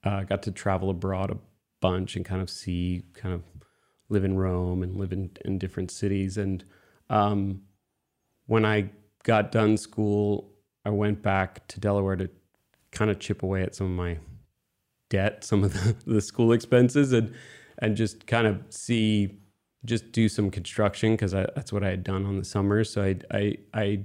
uh, 0.05 0.25
got 0.25 0.43
to 0.43 0.51
travel 0.51 0.91
abroad 0.91 1.31
a 1.31 1.39
bunch 1.81 2.15
and 2.15 2.27
kind 2.27 2.43
of 2.43 2.51
see, 2.51 3.05
kind 3.15 3.35
of 3.35 3.43
live 4.15 4.25
in 4.25 4.37
Rome 4.37 4.83
and 4.83 4.97
live 4.97 5.13
in, 5.13 5.31
in 5.45 5.59
different 5.59 5.91
cities. 5.91 6.39
And 6.39 6.65
um, 7.11 7.63
when 8.47 8.65
I 8.65 8.91
got 9.25 9.53
done 9.53 9.77
school, 9.77 10.53
I 10.85 10.91
went 10.91 11.21
back 11.23 11.67
to 11.69 11.81
Delaware 11.81 12.17
to 12.17 12.31
kind 12.93 13.11
of 13.11 13.19
chip 13.19 13.43
away 13.43 13.63
at 13.63 13.75
some 13.75 13.87
of 13.87 13.93
my 13.93 14.19
debt, 15.11 15.45
some 15.45 15.65
of 15.65 15.73
the, 15.85 15.97
the 16.07 16.21
school 16.21 16.53
expenses, 16.53 17.13
and 17.13 17.35
and 17.79 17.97
just 17.97 18.27
kind 18.27 18.47
of 18.47 18.63
see 18.71 19.41
just 19.85 20.13
do 20.13 20.29
some 20.29 20.51
construction 20.51 21.13
because 21.13 21.33
that's 21.33 21.73
what 21.73 21.85
I 21.85 21.91
had 21.91 22.05
done 22.05 22.25
on 22.25 22.39
the 22.39 22.45
summers. 22.45 22.91
So 22.91 23.03
I, 23.03 23.17
I 23.31 23.57
I 23.75 24.05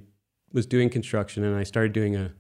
was 0.52 0.66
doing 0.66 0.90
construction 0.90 1.44
and 1.44 1.56
I 1.56 1.64
started 1.64 1.94
doing 1.94 2.16
a 2.16 2.34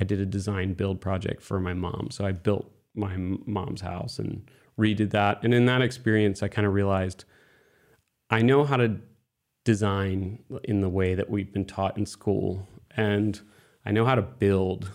I 0.00 0.04
did 0.04 0.20
a 0.20 0.26
design 0.26 0.72
build 0.72 1.00
project 1.00 1.42
for 1.42 1.60
my 1.60 1.74
mom. 1.74 2.08
So 2.10 2.24
I 2.24 2.32
built 2.32 2.70
my 2.94 3.14
mom's 3.16 3.82
house 3.82 4.18
and 4.18 4.50
redid 4.78 5.10
that. 5.10 5.42
And 5.42 5.52
in 5.52 5.66
that 5.66 5.82
experience, 5.82 6.42
I 6.42 6.48
kind 6.48 6.66
of 6.66 6.72
realized 6.72 7.24
I 8.30 8.42
know 8.42 8.64
how 8.64 8.76
to 8.76 8.96
design 9.64 10.40
in 10.64 10.80
the 10.80 10.88
way 10.88 11.14
that 11.14 11.28
we've 11.28 11.52
been 11.52 11.64
taught 11.64 11.98
in 11.98 12.06
school 12.06 12.66
and 12.96 13.40
I 13.84 13.90
know 13.90 14.04
how 14.04 14.14
to 14.14 14.22
build, 14.22 14.90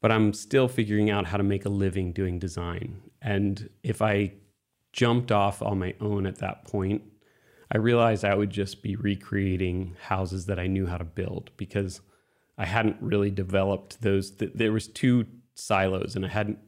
but 0.00 0.12
I'm 0.12 0.32
still 0.32 0.68
figuring 0.68 1.10
out 1.10 1.26
how 1.26 1.36
to 1.36 1.42
make 1.42 1.64
a 1.64 1.68
living 1.68 2.12
doing 2.12 2.38
design. 2.38 3.02
And 3.22 3.70
if 3.82 4.02
I 4.02 4.34
jumped 4.92 5.32
off 5.32 5.62
on 5.62 5.78
my 5.78 5.94
own 6.00 6.26
at 6.26 6.38
that 6.38 6.64
point, 6.64 7.02
I 7.72 7.78
realized 7.78 8.24
I 8.24 8.34
would 8.34 8.50
just 8.50 8.82
be 8.82 8.94
recreating 8.94 9.96
houses 10.00 10.46
that 10.46 10.60
I 10.60 10.66
knew 10.68 10.86
how 10.86 10.98
to 10.98 11.04
build 11.04 11.50
because 11.56 12.00
I 12.56 12.66
hadn't 12.66 12.96
really 13.00 13.30
developed 13.30 14.00
those. 14.00 14.36
There 14.36 14.70
was 14.72 14.86
two 14.86 15.26
silos, 15.54 16.14
and 16.14 16.24
I 16.24 16.28
hadn't 16.28 16.58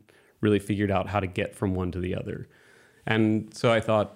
really 0.47 0.59
figured 0.61 0.91
out 0.91 1.09
how 1.09 1.21
to 1.21 1.27
get 1.27 1.55
from 1.55 1.75
one 1.75 1.91
to 1.91 2.01
the 2.01 2.15
other. 2.15 2.49
And 3.07 3.53
so 3.53 3.73
I 3.73 3.81
thought, 3.81 4.09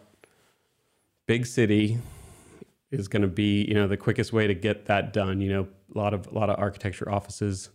big 1.26 1.44
city 1.46 1.98
is 2.90 3.08
going 3.08 3.22
to 3.22 3.28
be, 3.28 3.64
you 3.68 3.74
know, 3.74 3.86
the 3.86 3.96
quickest 3.96 4.32
way 4.32 4.46
to 4.46 4.54
get 4.54 4.86
that 4.86 5.12
done. 5.12 5.40
You 5.40 5.50
know, 5.54 5.68
a 5.94 5.98
lot 5.98 6.14
of 6.14 6.26
a 6.26 6.34
lot 6.40 6.48
of 6.50 6.58
architecture 6.58 7.10
offices, 7.10 7.70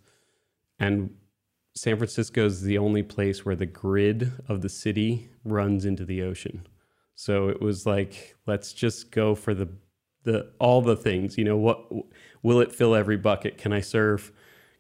and 0.80 1.10
San 1.76 1.98
Francisco 1.98 2.46
is 2.46 2.62
the 2.62 2.78
only 2.78 3.04
place 3.04 3.46
where 3.46 3.56
the 3.56 3.66
grid 3.66 4.32
of 4.48 4.62
the 4.62 4.70
city 4.70 5.30
runs 5.44 5.86
into 5.86 6.06
the 6.06 6.22
ocean. 6.22 6.66
So 7.16 7.50
it 7.50 7.62
was 7.62 7.86
like, 7.86 8.36
let's 8.46 8.74
just 8.74 9.12
go 9.12 9.36
for 9.36 9.54
the 9.54 9.70
the 10.24 10.52
all 10.60 10.82
the 10.82 10.96
things. 10.96 11.38
You 11.38 11.46
know, 11.46 11.58
what 11.58 11.80
will 12.44 12.60
it 12.62 12.72
fill 12.72 12.96
every 12.96 13.18
bucket? 13.18 13.58
Can 13.58 13.72
I 13.74 13.82
surf? 13.82 14.32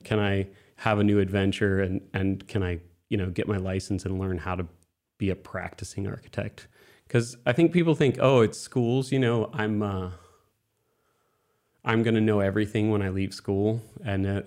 Can 0.03 0.19
I 0.19 0.47
have 0.77 0.99
a 0.99 1.03
new 1.03 1.19
adventure? 1.19 1.81
And 1.81 2.01
and 2.13 2.45
can 2.47 2.63
I, 2.63 2.79
you 3.09 3.17
know, 3.17 3.29
get 3.29 3.47
my 3.47 3.57
license 3.57 4.05
and 4.05 4.19
learn 4.19 4.39
how 4.39 4.55
to 4.55 4.67
be 5.17 5.29
a 5.29 5.35
practicing 5.35 6.07
architect? 6.07 6.67
Because 7.07 7.37
I 7.45 7.53
think 7.53 7.71
people 7.71 7.95
think, 7.95 8.17
oh, 8.19 8.41
it's 8.41 8.59
schools. 8.59 9.11
You 9.11 9.19
know, 9.19 9.49
I'm 9.53 9.81
uh, 9.81 10.11
I'm 11.83 12.03
gonna 12.03 12.21
know 12.21 12.39
everything 12.39 12.89
when 12.89 13.01
I 13.01 13.09
leave 13.09 13.33
school, 13.33 13.81
and 14.03 14.25
uh, 14.25 14.41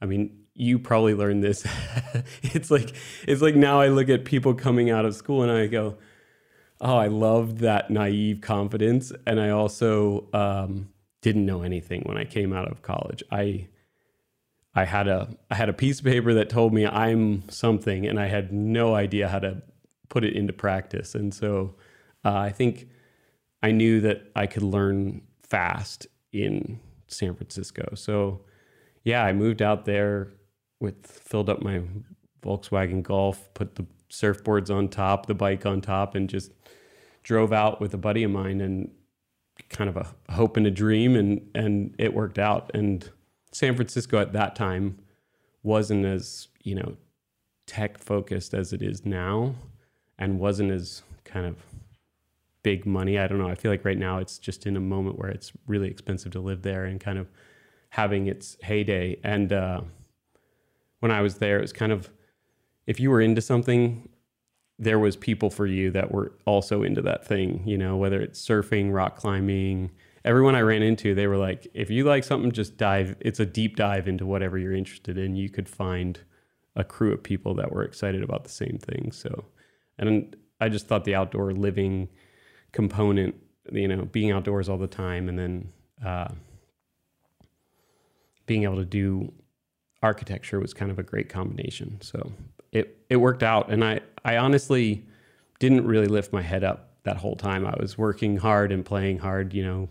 I 0.00 0.06
mean, 0.06 0.42
you 0.54 0.78
probably 0.78 1.14
learned 1.14 1.44
this. 1.44 1.66
it's 2.42 2.70
like 2.70 2.94
it's 3.26 3.42
like 3.42 3.54
now 3.54 3.80
I 3.80 3.88
look 3.88 4.08
at 4.08 4.24
people 4.24 4.54
coming 4.54 4.90
out 4.90 5.04
of 5.04 5.14
school 5.14 5.42
and 5.42 5.50
I 5.50 5.66
go, 5.66 5.98
oh, 6.80 6.96
I 6.96 7.06
loved 7.08 7.58
that 7.58 7.90
naive 7.90 8.40
confidence, 8.40 9.12
and 9.26 9.40
I 9.40 9.50
also 9.50 10.28
um, 10.32 10.88
didn't 11.20 11.46
know 11.46 11.62
anything 11.62 12.02
when 12.02 12.16
I 12.16 12.24
came 12.24 12.52
out 12.52 12.70
of 12.70 12.82
college. 12.82 13.22
I 13.30 13.68
I 14.74 14.84
had 14.84 15.08
a 15.08 15.28
I 15.50 15.54
had 15.54 15.68
a 15.68 15.74
piece 15.74 15.98
of 15.98 16.06
paper 16.06 16.34
that 16.34 16.48
told 16.48 16.72
me 16.72 16.86
I'm 16.86 17.48
something, 17.48 18.06
and 18.06 18.18
I 18.18 18.26
had 18.26 18.52
no 18.52 18.94
idea 18.94 19.28
how 19.28 19.38
to 19.40 19.62
put 20.08 20.24
it 20.24 20.34
into 20.34 20.52
practice. 20.52 21.14
And 21.14 21.32
so 21.32 21.74
uh, 22.24 22.34
I 22.34 22.50
think 22.50 22.88
I 23.62 23.70
knew 23.70 24.00
that 24.00 24.30
I 24.34 24.46
could 24.46 24.62
learn 24.62 25.22
fast 25.42 26.06
in 26.32 26.80
San 27.06 27.34
Francisco. 27.34 27.94
So 27.94 28.42
yeah, 29.04 29.24
I 29.24 29.32
moved 29.32 29.60
out 29.62 29.84
there 29.84 30.32
with 30.80 31.06
filled 31.06 31.50
up 31.50 31.62
my 31.62 31.82
Volkswagen 32.42 33.02
Golf, 33.02 33.52
put 33.54 33.76
the 33.76 33.86
surfboards 34.10 34.74
on 34.74 34.88
top, 34.88 35.26
the 35.26 35.34
bike 35.34 35.64
on 35.66 35.80
top, 35.80 36.14
and 36.14 36.28
just 36.28 36.52
drove 37.22 37.52
out 37.52 37.80
with 37.80 37.94
a 37.94 37.98
buddy 37.98 38.24
of 38.24 38.30
mine 38.30 38.60
and 38.60 38.90
kind 39.68 39.88
of 39.88 39.96
a 39.96 40.32
hope 40.32 40.56
and 40.56 40.66
a 40.66 40.70
dream 40.70 41.14
and 41.14 41.48
and 41.54 41.94
it 41.98 42.14
worked 42.14 42.38
out. 42.38 42.70
And 42.74 43.08
San 43.52 43.74
Francisco 43.74 44.18
at 44.18 44.32
that 44.32 44.56
time 44.56 44.98
wasn't 45.62 46.04
as, 46.04 46.48
you 46.62 46.74
know, 46.74 46.96
tech 47.66 47.98
focused 47.98 48.54
as 48.54 48.72
it 48.72 48.82
is 48.82 49.06
now 49.06 49.54
and 50.18 50.38
wasn't 50.38 50.70
as 50.70 51.02
kind 51.24 51.46
of 51.46 51.56
big 52.62 52.86
money. 52.86 53.18
I 53.18 53.26
don't 53.26 53.38
know. 53.38 53.48
I 53.48 53.54
feel 53.54 53.70
like 53.70 53.84
right 53.84 53.98
now 53.98 54.18
it's 54.18 54.38
just 54.38 54.66
in 54.66 54.76
a 54.76 54.80
moment 54.80 55.18
where 55.18 55.30
it's 55.30 55.52
really 55.66 55.88
expensive 55.88 56.32
to 56.32 56.40
live 56.40 56.62
there 56.62 56.84
and 56.84 57.00
kind 57.00 57.18
of 57.18 57.30
having 57.90 58.26
its 58.26 58.56
heyday. 58.62 59.18
And 59.22 59.52
uh, 59.52 59.82
when 61.00 61.12
I 61.12 61.20
was 61.20 61.36
there, 61.36 61.58
it 61.58 61.62
was 61.62 61.72
kind 61.72 61.92
of 61.92 62.10
if 62.86 62.98
you 62.98 63.10
were 63.10 63.20
into 63.20 63.40
something, 63.40 64.08
there 64.78 64.98
was 64.98 65.16
people 65.16 65.50
for 65.50 65.66
you 65.66 65.90
that 65.92 66.10
were 66.10 66.32
also 66.44 66.82
into 66.82 67.02
that 67.02 67.26
thing, 67.26 67.62
you 67.64 67.78
know, 67.78 67.96
whether 67.96 68.20
it's 68.20 68.44
surfing, 68.44 68.92
rock 68.92 69.16
climbing, 69.16 69.90
everyone 70.24 70.54
I 70.54 70.60
ran 70.60 70.82
into, 70.82 71.14
they 71.14 71.26
were 71.26 71.36
like, 71.36 71.66
if 71.74 71.90
you 71.90 72.04
like 72.04 72.24
something, 72.24 72.52
just 72.52 72.76
dive. 72.76 73.16
It's 73.20 73.40
a 73.40 73.46
deep 73.46 73.76
dive 73.76 74.08
into 74.08 74.26
whatever 74.26 74.58
you're 74.58 74.74
interested 74.74 75.18
in. 75.18 75.34
You 75.34 75.50
could 75.50 75.68
find 75.68 76.18
a 76.76 76.84
crew 76.84 77.12
of 77.12 77.22
people 77.22 77.54
that 77.54 77.72
were 77.72 77.82
excited 77.82 78.22
about 78.22 78.44
the 78.44 78.50
same 78.50 78.78
thing. 78.78 79.12
So, 79.12 79.46
and 79.98 80.34
I 80.60 80.68
just 80.68 80.86
thought 80.86 81.04
the 81.04 81.14
outdoor 81.14 81.52
living 81.52 82.08
component, 82.72 83.34
you 83.70 83.88
know, 83.88 84.04
being 84.04 84.30
outdoors 84.30 84.68
all 84.68 84.78
the 84.78 84.86
time 84.86 85.28
and 85.28 85.38
then 85.38 85.72
uh, 86.04 86.28
being 88.46 88.64
able 88.64 88.76
to 88.76 88.84
do 88.84 89.32
architecture 90.02 90.58
was 90.58 90.74
kind 90.74 90.90
of 90.90 90.98
a 90.98 91.02
great 91.02 91.28
combination. 91.28 92.00
So 92.00 92.32
it 92.72 92.98
it 93.08 93.16
worked 93.16 93.42
out, 93.42 93.70
and 93.70 93.84
I 93.84 94.00
I 94.24 94.36
honestly 94.38 95.06
didn't 95.58 95.86
really 95.86 96.08
lift 96.08 96.32
my 96.32 96.42
head 96.42 96.64
up 96.64 96.94
that 97.04 97.16
whole 97.16 97.36
time. 97.36 97.66
I 97.66 97.74
was 97.78 97.96
working 97.96 98.36
hard 98.36 98.72
and 98.72 98.84
playing 98.84 99.18
hard, 99.18 99.54
you 99.54 99.64
know, 99.64 99.88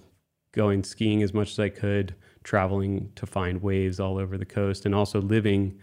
going 0.52 0.84
skiing 0.84 1.24
as 1.24 1.34
much 1.34 1.52
as 1.52 1.60
I 1.60 1.70
could, 1.70 2.16
traveling 2.44 3.12
to 3.16 3.26
find 3.26 3.62
waves 3.62 4.00
all 4.00 4.18
over 4.18 4.38
the 4.38 4.46
coast, 4.46 4.86
and 4.86 4.94
also 4.94 5.22
living. 5.22 5.80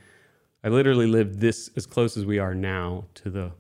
I 0.64 0.68
literally 0.68 1.07
lived 1.07 1.40
this 1.40 1.70
as 1.76 1.87
close 1.87 2.16
as 2.16 2.26
we 2.26 2.38
are 2.38 2.54
now 2.54 3.04
to 3.14 3.31
the 3.31 3.52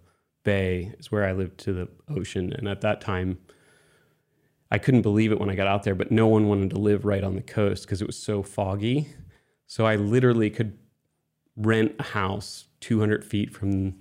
bay 0.44 0.94
is 0.98 1.12
where 1.12 1.24
I 1.24 1.32
lived 1.32 1.58
to 1.58 1.72
the 1.72 1.88
ocean, 2.08 2.52
and 2.52 2.68
at 2.68 2.80
that 2.82 3.00
time. 3.00 3.38
I 4.70 4.76
couldn't 4.76 5.00
believe 5.00 5.32
it 5.32 5.40
when 5.40 5.48
I 5.48 5.54
got 5.54 5.66
out 5.66 5.84
there, 5.84 5.94
but 5.94 6.10
no 6.10 6.26
one 6.26 6.46
wanted 6.46 6.68
to 6.70 6.78
live 6.78 7.06
right 7.06 7.24
on 7.24 7.36
the 7.36 7.40
coast 7.40 7.84
because 7.84 8.02
it 8.02 8.06
was 8.06 8.18
so 8.18 8.42
foggy. 8.42 9.08
So 9.66 9.86
I 9.86 9.96
literally 9.96 10.50
could 10.50 10.78
rent 11.56 11.94
a 11.98 12.02
house 12.02 12.66
200 12.80 13.24
feet 13.24 13.52
from 13.52 13.96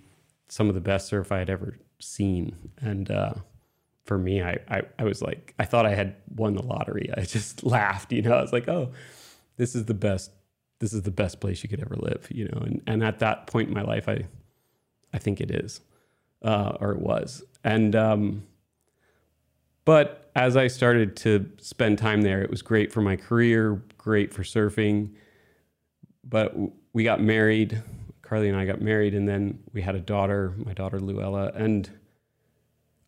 some 0.49 0.69
of 0.69 0.75
the 0.75 0.81
best 0.81 1.07
surf 1.07 1.31
I 1.31 1.39
had 1.39 1.49
ever 1.49 1.77
seen. 1.99 2.71
And 2.79 3.09
uh, 3.09 3.33
for 4.07 4.17
me, 4.17 4.41
I, 4.41 4.57
I, 4.69 4.81
I 4.97 5.03
was 5.03 5.21
like, 5.21 5.53
I 5.59 5.65
thought 5.65 5.85
I 5.85 5.93
had 5.93 6.15
won 6.35 6.55
the 6.55 6.63
lottery. 6.63 7.09
I 7.15 7.21
just 7.21 7.63
laughed, 7.75 8.11
you 8.11 8.21
know, 8.21 8.33
I 8.33 8.41
was 8.41 8.53
like, 8.53 8.67
oh, 8.67 8.91
this 9.57 9.75
is 9.75 9.85
the 9.85 9.93
best, 9.93 10.31
this 10.79 10.93
is 10.93 11.03
the 11.03 11.11
best 11.11 11.39
place 11.39 11.61
you 11.61 11.69
could 11.69 11.81
ever 11.81 11.95
live, 11.95 12.27
you 12.31 12.45
know? 12.45 12.61
And, 12.61 12.81
and 12.87 13.03
at 13.03 13.19
that 13.19 13.47
point 13.47 13.67
in 13.67 13.73
my 13.73 13.83
life, 13.83 14.07
I, 14.07 14.25
I 15.13 15.19
think 15.19 15.41
it 15.41 15.51
is, 15.51 15.81
uh, 16.41 16.77
or 16.79 16.91
it 16.91 16.99
was. 16.99 17.43
And, 17.63 17.95
um, 17.95 18.43
but 19.83 20.31
as 20.35 20.55
I 20.55 20.67
started 20.67 21.15
to 21.17 21.49
spend 21.59 21.97
time 21.97 22.21
there, 22.21 22.41
it 22.41 22.49
was 22.49 22.61
great 22.61 22.91
for 22.91 23.01
my 23.01 23.15
career, 23.15 23.81
great 23.97 24.33
for 24.33 24.43
surfing. 24.43 25.11
But 26.23 26.55
we 26.93 27.03
got 27.03 27.21
married. 27.21 27.81
Carly 28.21 28.49
and 28.49 28.57
I 28.57 28.65
got 28.65 28.81
married, 28.81 29.13
and 29.13 29.27
then 29.27 29.63
we 29.71 29.81
had 29.81 29.95
a 29.95 30.01
daughter, 30.01 30.53
my 30.57 30.73
daughter 30.73 30.99
Luella, 30.99 31.53
and 31.55 31.89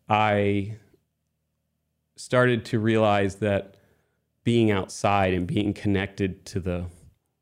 I 0.08 0.76
started 2.20 2.64
to 2.66 2.78
realize 2.78 3.36
that 3.36 3.76
being 4.44 4.70
outside 4.70 5.34
and 5.34 5.46
being 5.46 5.72
connected 5.72 6.44
to 6.46 6.60
the 6.60 6.86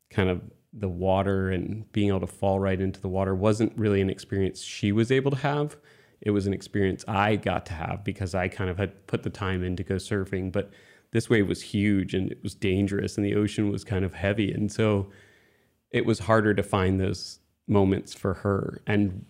kind 0.09 0.29
of 0.29 0.41
the 0.73 0.89
water 0.89 1.49
and 1.49 1.91
being 1.91 2.09
able 2.09 2.19
to 2.19 2.27
fall 2.27 2.59
right 2.59 2.79
into 2.79 3.01
the 3.01 3.07
water 3.07 3.33
wasn't 3.33 3.75
really 3.77 4.01
an 4.01 4.09
experience 4.09 4.61
she 4.61 4.91
was 4.91 5.11
able 5.11 5.31
to 5.31 5.37
have 5.37 5.75
it 6.21 6.31
was 6.31 6.47
an 6.47 6.53
experience 6.53 7.05
I 7.07 7.35
got 7.37 7.65
to 7.67 7.73
have 7.73 8.03
because 8.03 8.35
I 8.35 8.47
kind 8.47 8.69
of 8.69 8.77
had 8.77 9.07
put 9.07 9.23
the 9.23 9.29
time 9.29 9.63
in 9.63 9.75
to 9.77 9.83
go 9.83 9.95
surfing. 9.95 10.51
But 10.51 10.71
this 11.11 11.29
wave 11.29 11.47
was 11.47 11.61
huge 11.61 12.13
and 12.13 12.31
it 12.31 12.43
was 12.43 12.53
dangerous 12.53 13.17
and 13.17 13.25
the 13.25 13.35
ocean 13.35 13.71
was 13.71 13.83
kind 13.83 14.03
of 14.03 14.13
heavy. 14.13 14.51
And 14.51 14.71
so 14.71 15.09
it 15.91 16.05
was 16.05 16.19
harder 16.19 16.53
to 16.53 16.63
find 16.63 16.99
those 16.99 17.39
moments 17.67 18.13
for 18.13 18.35
her. 18.35 18.81
And 18.85 19.25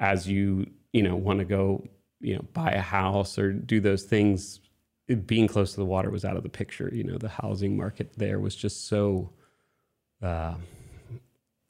as 0.00 0.26
you, 0.26 0.66
you 0.92 1.02
know, 1.02 1.16
want 1.16 1.40
to 1.40 1.44
go, 1.44 1.86
you 2.20 2.34
know, 2.34 2.44
buy 2.54 2.70
a 2.70 2.80
house 2.80 3.38
or 3.38 3.52
do 3.52 3.80
those 3.80 4.04
things, 4.04 4.60
being 5.14 5.46
close 5.46 5.72
to 5.72 5.76
the 5.76 5.84
water 5.84 6.10
was 6.10 6.24
out 6.24 6.36
of 6.36 6.42
the 6.42 6.48
picture. 6.48 6.90
You 6.92 7.04
know, 7.04 7.18
the 7.18 7.28
housing 7.28 7.76
market 7.76 8.12
there 8.16 8.40
was 8.40 8.56
just 8.56 8.88
so, 8.88 9.30
uh, 10.22 10.54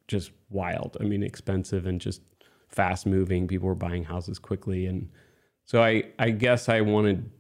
just 0.09 0.31
wild. 0.49 0.97
I 1.01 1.05
mean, 1.05 1.23
expensive 1.23 1.87
and 1.87 2.01
just 2.01 2.23
fast 2.69 3.07
moving. 3.07 3.47
People 3.47 3.69
were 3.69 3.75
buying 3.75 4.05
houses 4.05 4.39
quickly, 4.39 4.87
and 4.87 5.11
so 5.65 5.83
I 5.83 6.05
I 6.19 6.31
guess 6.31 6.69
I 6.69 6.81
wanted 6.81 7.31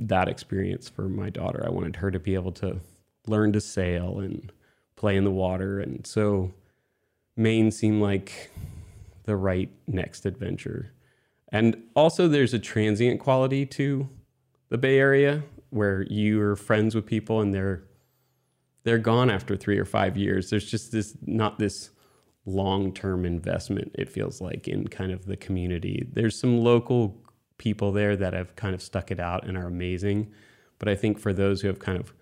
that 0.00 0.28
experience 0.28 0.88
for 0.88 1.08
my 1.08 1.30
daughter. 1.30 1.64
I 1.66 1.70
wanted 1.70 1.96
her 1.96 2.10
to 2.10 2.18
be 2.18 2.34
able 2.34 2.52
to 2.52 2.80
learn 3.26 3.52
to 3.52 3.60
sail 3.60 4.20
and 4.20 4.52
play 4.96 5.16
in 5.16 5.24
the 5.24 5.30
water, 5.30 5.78
and 5.80 6.06
so 6.06 6.52
Maine 7.36 7.70
seemed 7.70 8.02
like 8.02 8.50
the 9.24 9.36
right 9.36 9.70
next 9.86 10.26
adventure. 10.26 10.92
And 11.50 11.82
also, 11.94 12.28
there's 12.28 12.52
a 12.52 12.58
transient 12.58 13.20
quality 13.20 13.64
to 13.66 14.08
the 14.68 14.78
Bay 14.78 14.98
Area 14.98 15.42
where 15.70 16.02
you're 16.08 16.56
friends 16.56 16.94
with 16.94 17.06
people 17.06 17.40
and 17.40 17.52
they're 17.52 17.84
they're 18.84 18.98
gone 18.98 19.28
after 19.28 19.56
three 19.56 19.78
or 19.78 19.84
five 19.84 20.16
years. 20.16 20.50
There's 20.50 20.70
just 20.70 20.92
this 20.92 21.16
not 21.22 21.58
this 21.58 21.90
long 22.46 22.92
term 22.92 23.24
investment, 23.24 23.92
it 23.98 24.08
feels 24.08 24.40
like, 24.40 24.66
in 24.66 24.88
kind 24.88 25.12
of 25.12 25.26
the 25.26 25.36
community. 25.36 26.08
There's 26.12 26.38
some 26.38 26.58
local 26.58 27.22
people 27.58 27.92
there 27.92 28.16
that 28.16 28.32
have 28.32 28.56
kind 28.56 28.74
of 28.74 28.82
stuck 28.82 29.10
it 29.10 29.20
out 29.20 29.46
and 29.46 29.56
are 29.56 29.66
amazing. 29.66 30.32
But 30.78 30.88
I 30.88 30.94
think 30.94 31.18
for 31.18 31.32
those 31.32 31.60
who 31.60 31.68
have 31.68 31.80
kind 31.80 31.98
of 31.98 32.14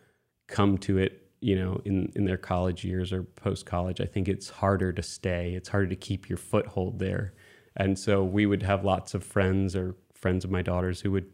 come 0.49 0.79
to 0.79 0.99
it, 0.99 1.31
you 1.41 1.55
know, 1.55 1.81
in, 1.85 2.11
in 2.17 2.25
their 2.25 2.39
college 2.39 2.85
years 2.85 3.13
or 3.13 3.23
post 3.23 3.67
college, 3.67 4.01
I 4.01 4.07
think 4.07 4.29
it's 4.29 4.49
harder 4.49 4.93
to 4.93 5.03
stay. 5.03 5.53
It's 5.55 5.69
harder 5.69 5.89
to 5.89 5.97
keep 5.97 6.29
your 6.29 6.39
foothold 6.39 6.99
there. 6.99 7.35
And 7.77 7.99
so 7.99 8.25
we 8.25 8.47
would 8.47 8.63
have 8.63 8.85
lots 8.85 9.15
of 9.15 9.23
friends 9.23 9.77
or 9.77 9.95
friends 10.15 10.45
of 10.45 10.51
my 10.51 10.63
daughter's 10.63 11.03
who 11.03 11.13
would, 11.13 11.31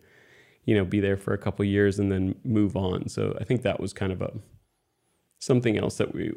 you 0.65 0.75
know, 0.75 0.85
be 0.85 1.01
there 1.01 1.17
for 1.17 1.35
a 1.35 1.39
couple 1.39 1.65
years 1.65 1.99
and 1.99 2.11
then 2.11 2.35
move 2.45 2.77
on. 2.77 3.09
So 3.09 3.37
I 3.41 3.45
think 3.45 3.63
that 3.63 3.81
was 3.81 3.93
kind 3.93 4.13
of 4.13 4.23
a 4.23 4.33
something 5.39 5.77
else 5.77 5.97
that 5.97 6.15
we 6.15 6.33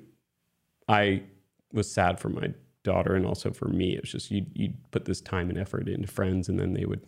I 0.87 1.23
was 1.71 1.91
sad 1.91 2.19
for 2.19 2.29
my 2.29 2.53
daughter 2.83 3.15
and 3.15 3.25
also 3.25 3.51
for 3.51 3.67
me. 3.67 3.95
It 3.95 4.01
was 4.01 4.11
just 4.11 4.31
you 4.31 4.45
you 4.53 4.73
put 4.91 5.05
this 5.05 5.21
time 5.21 5.49
and 5.49 5.57
effort 5.57 5.87
into 5.87 6.07
friends 6.07 6.49
and 6.49 6.59
then 6.59 6.73
they 6.73 6.85
would 6.85 7.05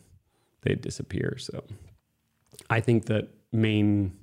they'd 0.62 0.82
disappear. 0.82 1.38
So 1.38 1.63
I 2.69 2.80
think 2.82 3.06
that 3.06 3.30
Maine 3.51 4.13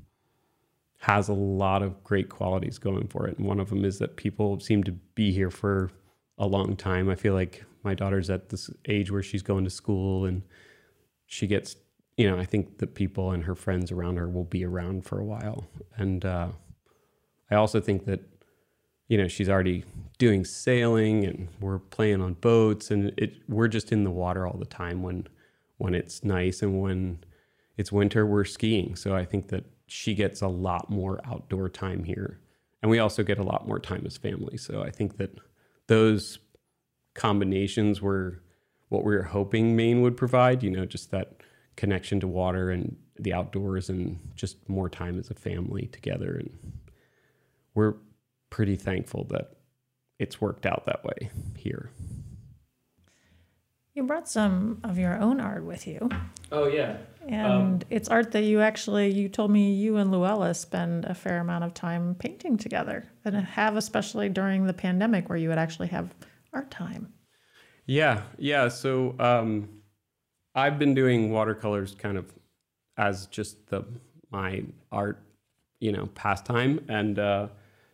has 0.98 1.28
a 1.28 1.34
lot 1.34 1.82
of 1.82 2.02
great 2.02 2.28
qualities 2.28 2.78
going 2.78 3.08
for 3.08 3.26
it. 3.26 3.36
And 3.36 3.46
one 3.46 3.60
of 3.60 3.68
them 3.68 3.84
is 3.84 3.98
that 3.98 4.16
people 4.16 4.58
seem 4.60 4.82
to 4.84 4.92
be 4.92 5.32
here 5.32 5.50
for 5.50 5.90
a 6.38 6.46
long 6.46 6.76
time. 6.76 7.10
I 7.10 7.14
feel 7.14 7.34
like 7.34 7.64
my 7.82 7.94
daughter's 7.94 8.30
at 8.30 8.48
this 8.48 8.70
age 8.88 9.10
where 9.10 9.22
she's 9.22 9.42
going 9.42 9.64
to 9.64 9.70
school 9.70 10.24
and 10.24 10.42
she 11.26 11.46
gets, 11.46 11.76
you 12.16 12.30
know, 12.30 12.38
I 12.38 12.44
think 12.44 12.78
the 12.78 12.86
people 12.86 13.32
and 13.32 13.44
her 13.44 13.54
friends 13.54 13.90
around 13.90 14.16
her 14.16 14.28
will 14.28 14.44
be 14.44 14.64
around 14.64 15.04
for 15.04 15.18
a 15.18 15.24
while. 15.24 15.66
And 15.96 16.24
uh, 16.24 16.48
I 17.50 17.56
also 17.56 17.80
think 17.80 18.04
that 18.06 18.20
you 19.08 19.18
know 19.18 19.28
she's 19.28 19.48
already 19.48 19.84
doing 20.18 20.44
sailing 20.44 21.24
and 21.24 21.48
we're 21.60 21.78
playing 21.78 22.22
on 22.22 22.34
boats 22.34 22.90
and 22.90 23.12
it 23.18 23.34
we're 23.48 23.68
just 23.68 23.92
in 23.92 24.04
the 24.04 24.10
water 24.10 24.46
all 24.46 24.58
the 24.58 24.64
time 24.64 25.02
when 25.02 25.26
when 25.76 25.94
it's 25.94 26.24
nice 26.24 26.62
and 26.62 26.80
when 26.80 27.22
it's 27.76 27.92
winter 27.92 28.24
we're 28.24 28.44
skiing. 28.44 28.96
So 28.96 29.14
i 29.14 29.24
think 29.24 29.48
that 29.48 29.64
she 29.86 30.14
gets 30.14 30.40
a 30.40 30.48
lot 30.48 30.88
more 30.90 31.20
outdoor 31.26 31.68
time 31.68 32.04
here. 32.04 32.40
And 32.82 32.90
we 32.90 32.98
also 32.98 33.22
get 33.22 33.38
a 33.38 33.42
lot 33.42 33.66
more 33.68 33.78
time 33.78 34.04
as 34.06 34.16
family. 34.16 34.56
So 34.56 34.82
i 34.82 34.90
think 34.90 35.18
that 35.18 35.38
those 35.86 36.38
combinations 37.14 38.00
were 38.00 38.42
what 38.88 39.04
we 39.04 39.14
were 39.14 39.22
hoping 39.22 39.76
maine 39.76 40.02
would 40.02 40.16
provide 40.16 40.62
you 40.62 40.70
know 40.70 40.86
just 40.86 41.10
that 41.10 41.36
connection 41.76 42.20
to 42.20 42.28
water 42.28 42.70
and 42.70 42.96
the 43.18 43.32
outdoors 43.32 43.88
and 43.88 44.18
just 44.34 44.68
more 44.68 44.88
time 44.88 45.18
as 45.18 45.30
a 45.30 45.34
family 45.34 45.86
together 45.92 46.36
and 46.36 46.50
we're 47.74 47.94
pretty 48.50 48.76
thankful 48.76 49.24
that 49.24 49.56
it's 50.18 50.40
worked 50.40 50.64
out 50.64 50.86
that 50.86 51.04
way 51.04 51.30
here. 51.56 51.90
You 53.94 54.02
brought 54.04 54.28
some 54.28 54.80
of 54.82 54.98
your 54.98 55.16
own 55.20 55.40
art 55.40 55.64
with 55.64 55.86
you. 55.86 56.08
Oh 56.50 56.66
yeah. 56.66 56.96
And 57.28 57.46
um, 57.46 57.80
it's 57.90 58.08
art 58.08 58.32
that 58.32 58.42
you 58.42 58.60
actually 58.60 59.12
you 59.12 59.28
told 59.28 59.50
me 59.50 59.72
you 59.72 59.96
and 59.96 60.10
Luella 60.10 60.54
spend 60.54 61.04
a 61.04 61.14
fair 61.14 61.38
amount 61.38 61.64
of 61.64 61.74
time 61.74 62.14
painting 62.16 62.56
together 62.56 63.08
and 63.24 63.36
have 63.36 63.76
especially 63.76 64.28
during 64.28 64.66
the 64.66 64.72
pandemic 64.72 65.28
where 65.28 65.38
you 65.38 65.48
would 65.48 65.58
actually 65.58 65.88
have 65.88 66.14
art 66.52 66.70
time. 66.70 67.12
Yeah, 67.86 68.22
yeah. 68.38 68.68
So 68.68 69.14
um, 69.18 69.68
I've 70.54 70.78
been 70.78 70.94
doing 70.94 71.30
watercolors 71.30 71.94
kind 71.94 72.16
of 72.16 72.32
as 72.96 73.26
just 73.26 73.68
the 73.68 73.84
my 74.30 74.64
art, 74.90 75.22
you 75.80 75.92
know, 75.92 76.06
pastime 76.14 76.84
and 76.88 77.18
uh, 77.18 77.48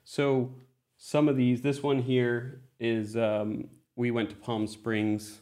so 0.05 0.51
some 1.03 1.29
of 1.29 1.37
these, 1.37 1.62
this 1.62 1.83
one 1.83 2.03
here 2.03 2.61
is 2.79 3.16
um, 3.16 3.68
we 3.96 4.11
went 4.11 4.29
to 4.31 4.37
Palm 4.37 4.66
Springs 4.66 5.40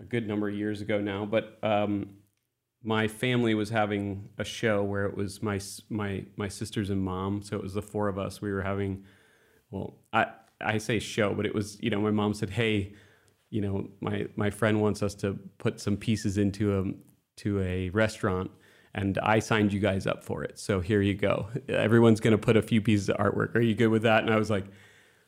a 0.00 0.04
good 0.04 0.26
number 0.26 0.48
of 0.48 0.54
years 0.56 0.80
ago 0.80 1.00
now, 1.00 1.24
but 1.24 1.58
um, 1.62 2.08
my 2.82 3.06
family 3.06 3.54
was 3.54 3.70
having 3.70 4.28
a 4.38 4.44
show 4.44 4.82
where 4.82 5.06
it 5.06 5.16
was 5.16 5.42
my 5.42 5.60
my 5.88 6.24
my 6.36 6.48
sisters 6.48 6.90
and 6.90 7.00
mom, 7.00 7.42
so 7.42 7.56
it 7.56 7.62
was 7.62 7.74
the 7.74 7.82
four 7.82 8.08
of 8.08 8.18
us. 8.18 8.42
We 8.42 8.52
were 8.52 8.62
having, 8.62 9.04
well, 9.70 9.98
I 10.12 10.26
I 10.60 10.78
say 10.78 10.98
show, 10.98 11.32
but 11.32 11.46
it 11.46 11.54
was 11.54 11.78
you 11.80 11.90
know 11.90 12.00
my 12.00 12.10
mom 12.10 12.34
said, 12.34 12.50
hey, 12.50 12.92
you 13.56 13.62
know 13.62 13.88
my 14.00 14.26
my 14.36 14.50
friend 14.50 14.82
wants 14.82 15.02
us 15.02 15.14
to 15.14 15.38
put 15.56 15.80
some 15.80 15.96
pieces 15.96 16.36
into 16.36 16.78
a 16.78 17.40
to 17.40 17.60
a 17.62 17.88
restaurant 17.90 18.50
and 18.94 19.18
I 19.18 19.38
signed 19.38 19.72
you 19.72 19.80
guys 19.80 20.06
up 20.06 20.24
for 20.24 20.42
it. 20.42 20.58
So 20.58 20.80
here 20.80 21.02
you 21.02 21.14
go. 21.14 21.48
Everyone's 21.68 22.20
going 22.20 22.32
to 22.32 22.38
put 22.38 22.56
a 22.56 22.62
few 22.62 22.80
pieces 22.80 23.10
of 23.10 23.16
artwork. 23.18 23.54
Are 23.54 23.60
you 23.60 23.74
good 23.74 23.88
with 23.88 24.02
that? 24.02 24.24
And 24.24 24.32
I 24.32 24.36
was 24.36 24.48
like, 24.48 24.64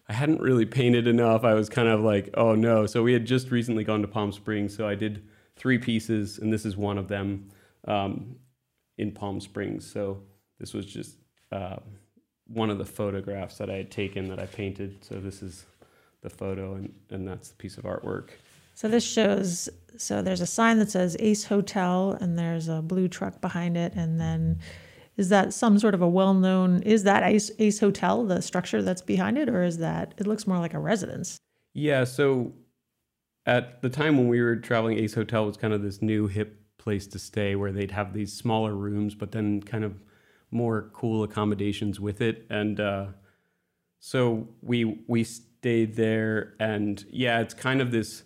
I 0.08 0.14
hadn't 0.14 0.40
really 0.40 0.64
painted 0.64 1.06
enough. 1.06 1.44
I 1.44 1.52
was 1.52 1.68
kind 1.68 1.88
of 1.88 2.00
like, 2.00 2.30
oh 2.34 2.54
no. 2.54 2.86
So 2.86 3.02
we 3.02 3.12
had 3.12 3.26
just 3.26 3.50
recently 3.50 3.84
gone 3.84 4.00
to 4.00 4.08
Palm 4.08 4.32
Springs. 4.32 4.74
So 4.74 4.88
I 4.88 4.94
did 4.94 5.22
three 5.56 5.76
pieces, 5.76 6.38
and 6.38 6.50
this 6.50 6.64
is 6.64 6.78
one 6.78 6.96
of 6.96 7.08
them 7.08 7.48
um, 7.86 8.36
in 8.96 9.12
Palm 9.12 9.38
Springs. 9.38 9.90
So 9.90 10.22
this 10.58 10.72
was 10.72 10.86
just 10.86 11.16
uh, 11.52 11.76
one 12.46 12.70
of 12.70 12.78
the 12.78 12.86
photographs 12.86 13.58
that 13.58 13.68
I 13.68 13.76
had 13.76 13.90
taken 13.90 14.28
that 14.28 14.38
I 14.38 14.46
painted. 14.46 15.04
So 15.04 15.16
this 15.16 15.42
is 15.42 15.66
the 16.20 16.30
photo, 16.30 16.74
and, 16.74 16.92
and 17.10 17.26
that's 17.26 17.48
the 17.50 17.56
piece 17.56 17.78
of 17.78 17.84
artwork. 17.84 18.30
So 18.74 18.86
this 18.88 19.04
shows 19.04 19.68
so 19.96 20.22
there's 20.22 20.40
a 20.40 20.46
sign 20.46 20.78
that 20.78 20.90
says 20.90 21.16
Ace 21.18 21.44
Hotel 21.44 22.16
and 22.20 22.38
there's 22.38 22.68
a 22.68 22.80
blue 22.80 23.08
truck 23.08 23.40
behind 23.40 23.76
it 23.76 23.92
and 23.96 24.20
then 24.20 24.60
is 25.16 25.30
that 25.30 25.52
some 25.52 25.80
sort 25.80 25.94
of 25.94 26.02
a 26.02 26.08
well-known 26.08 26.82
is 26.84 27.02
that 27.02 27.24
Ace 27.24 27.50
Ace 27.58 27.80
Hotel 27.80 28.24
the 28.24 28.40
structure 28.40 28.80
that's 28.80 29.02
behind 29.02 29.36
it 29.36 29.48
or 29.48 29.64
is 29.64 29.78
that 29.78 30.14
it 30.16 30.28
looks 30.28 30.46
more 30.46 30.58
like 30.58 30.74
a 30.74 30.78
residence? 30.78 31.38
Yeah, 31.74 32.04
so 32.04 32.52
at 33.46 33.82
the 33.82 33.88
time 33.88 34.16
when 34.16 34.28
we 34.28 34.40
were 34.42 34.56
traveling, 34.56 34.98
Ace 34.98 35.14
Hotel 35.14 35.46
was 35.46 35.56
kind 35.56 35.72
of 35.72 35.82
this 35.82 36.02
new 36.02 36.26
hip 36.26 36.60
place 36.76 37.06
to 37.08 37.18
stay 37.18 37.56
where 37.56 37.72
they'd 37.72 37.90
have 37.90 38.12
these 38.12 38.32
smaller 38.32 38.74
rooms, 38.74 39.14
but 39.14 39.32
then 39.32 39.62
kind 39.62 39.84
of 39.84 39.94
more 40.50 40.90
cool 40.92 41.22
accommodations 41.22 41.98
with 41.98 42.20
it. 42.20 42.46
And 42.50 42.78
uh, 42.78 43.06
so 44.00 44.48
we 44.62 45.02
we 45.06 45.24
stayed 45.58 45.96
there, 45.96 46.54
and 46.60 47.04
yeah, 47.10 47.40
it's 47.40 47.54
kind 47.54 47.80
of 47.80 47.90
this 47.90 48.22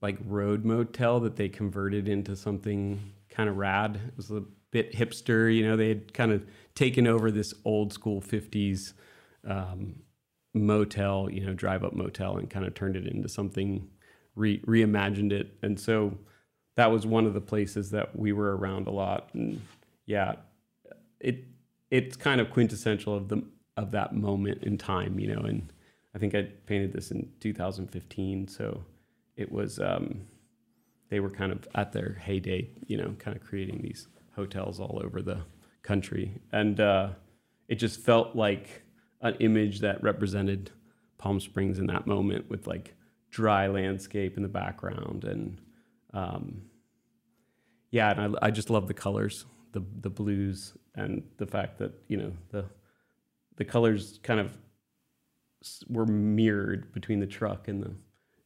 like 0.00 0.18
road 0.24 0.64
motel 0.64 1.20
that 1.20 1.36
they 1.36 1.48
converted 1.48 2.08
into 2.08 2.36
something 2.36 3.00
kind 3.28 3.48
of 3.48 3.56
rad. 3.56 4.00
It 4.06 4.16
was 4.16 4.30
a 4.30 4.44
bit 4.70 4.94
hipster, 4.94 5.54
you 5.54 5.66
know. 5.66 5.76
They 5.76 5.88
had 5.88 6.14
kind 6.14 6.32
of 6.32 6.46
taken 6.74 7.06
over 7.06 7.30
this 7.30 7.52
old 7.64 7.92
school 7.92 8.20
'50s 8.20 8.92
um, 9.46 9.96
motel, 10.54 11.28
you 11.30 11.44
know, 11.44 11.54
drive 11.54 11.82
up 11.82 11.92
motel, 11.94 12.36
and 12.36 12.48
kind 12.48 12.64
of 12.64 12.74
turned 12.74 12.96
it 12.96 13.06
into 13.06 13.28
something 13.28 13.88
re- 14.36 14.60
reimagined 14.60 15.32
it. 15.32 15.54
And 15.62 15.78
so 15.78 16.16
that 16.76 16.92
was 16.92 17.04
one 17.04 17.26
of 17.26 17.34
the 17.34 17.40
places 17.40 17.90
that 17.90 18.16
we 18.16 18.32
were 18.32 18.56
around 18.56 18.86
a 18.86 18.90
lot. 18.90 19.30
And 19.34 19.60
yeah, 20.06 20.36
it 21.18 21.44
it's 21.90 22.16
kind 22.16 22.40
of 22.40 22.50
quintessential 22.50 23.16
of 23.16 23.28
the 23.28 23.42
of 23.76 23.90
that 23.90 24.14
moment 24.14 24.62
in 24.62 24.78
time, 24.78 25.18
you 25.18 25.34
know. 25.34 25.40
And 25.40 25.72
I 26.18 26.20
think 26.20 26.34
I 26.34 26.48
painted 26.66 26.92
this 26.92 27.12
in 27.12 27.30
2015, 27.38 28.48
so 28.48 28.82
it 29.36 29.52
was 29.52 29.78
um, 29.78 30.22
they 31.10 31.20
were 31.20 31.30
kind 31.30 31.52
of 31.52 31.68
at 31.76 31.92
their 31.92 32.14
heyday, 32.20 32.70
you 32.88 32.96
know, 32.96 33.14
kind 33.20 33.36
of 33.36 33.44
creating 33.44 33.82
these 33.82 34.08
hotels 34.34 34.80
all 34.80 35.00
over 35.04 35.22
the 35.22 35.42
country, 35.82 36.40
and 36.50 36.80
uh, 36.80 37.10
it 37.68 37.76
just 37.76 38.00
felt 38.00 38.34
like 38.34 38.82
an 39.20 39.36
image 39.36 39.78
that 39.78 40.02
represented 40.02 40.72
Palm 41.18 41.38
Springs 41.38 41.78
in 41.78 41.86
that 41.86 42.08
moment 42.08 42.50
with 42.50 42.66
like 42.66 42.96
dry 43.30 43.68
landscape 43.68 44.36
in 44.36 44.42
the 44.42 44.48
background 44.48 45.22
and 45.22 45.60
um, 46.14 46.62
yeah 47.92 48.10
and 48.10 48.36
I, 48.42 48.46
I 48.46 48.50
just 48.50 48.70
love 48.70 48.88
the 48.88 48.94
colors 48.94 49.44
the 49.72 49.84
the 50.00 50.10
blues 50.10 50.72
and 50.96 51.22
the 51.36 51.46
fact 51.46 51.78
that 51.78 51.92
you 52.08 52.16
know 52.16 52.32
the 52.50 52.64
the 53.56 53.64
colors 53.64 54.18
kind 54.22 54.40
of 54.40 54.56
were 55.88 56.06
mirrored 56.06 56.92
between 56.92 57.20
the 57.20 57.26
truck 57.26 57.68
and 57.68 57.82
the 57.82 57.94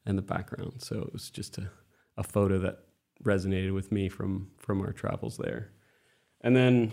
and 0.05 0.19
the 0.19 0.23
background. 0.23 0.83
So 0.83 1.01
it 1.01 1.13
was 1.13 1.31
just 1.31 1.59
a, 1.59 1.71
a 2.17 2.25
photo 2.25 2.59
that 2.61 2.81
resonated 3.25 3.73
with 3.73 3.93
me 3.93 4.09
from 4.09 4.51
from 4.59 4.81
our 4.81 4.93
travels 4.93 5.37
there. 5.37 5.71
And 6.41 6.57
then 6.57 6.93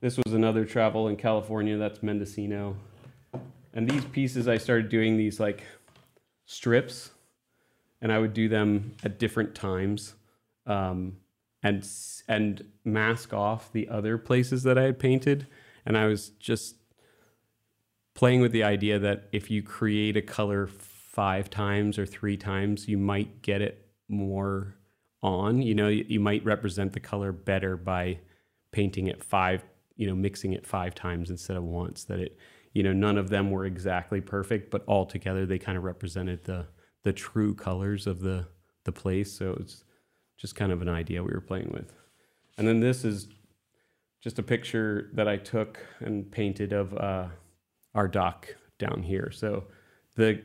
this 0.00 0.16
was 0.16 0.32
another 0.32 0.64
travel 0.64 1.08
in 1.08 1.16
california 1.16 1.76
that's 1.76 2.02
mendocino. 2.02 2.76
And 3.74 3.88
these 3.88 4.04
pieces 4.06 4.48
i 4.48 4.58
started 4.58 4.88
doing 4.88 5.16
these 5.16 5.38
like 5.38 5.62
strips, 6.48 7.10
and 8.00 8.10
I 8.10 8.18
would 8.18 8.32
do 8.32 8.48
them 8.48 8.96
at 9.04 9.18
different 9.18 9.54
times, 9.54 10.14
um, 10.66 11.18
and 11.62 11.86
and 12.26 12.64
mask 12.84 13.32
off 13.32 13.70
the 13.70 13.88
other 13.88 14.18
places 14.18 14.64
that 14.64 14.76
I 14.76 14.82
had 14.82 14.98
painted. 14.98 15.46
And 15.86 15.96
I 15.96 16.06
was 16.06 16.30
just 16.30 16.76
playing 18.18 18.40
with 18.40 18.50
the 18.50 18.64
idea 18.64 18.98
that 18.98 19.28
if 19.30 19.48
you 19.48 19.62
create 19.62 20.16
a 20.16 20.22
color 20.22 20.66
five 20.66 21.48
times 21.48 22.00
or 22.00 22.04
three 22.04 22.36
times, 22.36 22.88
you 22.88 22.98
might 22.98 23.42
get 23.42 23.62
it 23.62 23.86
more 24.08 24.74
on. 25.22 25.62
You 25.62 25.76
know, 25.76 25.86
you, 25.86 26.04
you 26.08 26.18
might 26.18 26.44
represent 26.44 26.92
the 26.92 26.98
color 26.98 27.30
better 27.30 27.76
by 27.76 28.18
painting 28.72 29.06
it 29.06 29.22
five, 29.22 29.62
you 29.94 30.08
know, 30.08 30.16
mixing 30.16 30.52
it 30.52 30.66
five 30.66 30.96
times 30.96 31.30
instead 31.30 31.56
of 31.56 31.62
once. 31.62 32.02
That 32.06 32.18
it 32.18 32.36
you 32.72 32.82
know 32.82 32.92
none 32.92 33.18
of 33.18 33.30
them 33.30 33.52
were 33.52 33.64
exactly 33.64 34.20
perfect 34.20 34.70
but 34.70 34.84
all 34.86 35.06
together 35.06 35.46
they 35.46 35.58
kind 35.58 35.78
of 35.78 35.84
represented 35.84 36.44
the 36.44 36.66
the 37.02 37.12
true 37.12 37.54
colors 37.54 38.06
of 38.06 38.20
the 38.20 38.46
the 38.84 38.92
place 38.92 39.32
so 39.32 39.56
it's 39.60 39.84
just 40.36 40.54
kind 40.54 40.72
of 40.72 40.82
an 40.82 40.88
idea 40.88 41.22
we 41.22 41.32
were 41.32 41.40
playing 41.40 41.70
with 41.72 41.92
and 42.56 42.68
then 42.68 42.80
this 42.80 43.04
is 43.04 43.28
just 44.22 44.38
a 44.38 44.42
picture 44.42 45.10
that 45.14 45.26
i 45.26 45.36
took 45.36 45.80
and 46.00 46.30
painted 46.30 46.72
of 46.72 46.94
uh, 46.98 47.26
our 47.98 48.08
dock 48.08 48.54
down 48.78 49.02
here 49.02 49.30
so 49.30 49.64
the 50.16 50.40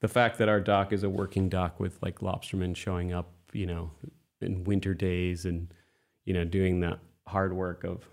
the 0.00 0.08
fact 0.08 0.38
that 0.38 0.48
our 0.48 0.60
dock 0.60 0.92
is 0.92 1.02
a 1.02 1.10
working 1.10 1.48
dock 1.48 1.80
with 1.80 1.98
like 2.02 2.20
lobstermen 2.20 2.76
showing 2.76 3.12
up 3.12 3.32
you 3.52 3.66
know 3.66 3.90
in 4.40 4.64
winter 4.64 4.94
days 4.94 5.44
and 5.44 5.72
you 6.24 6.34
know 6.34 6.44
doing 6.44 6.80
that 6.80 6.98
hard 7.26 7.52
work 7.52 7.84
of 7.84 8.06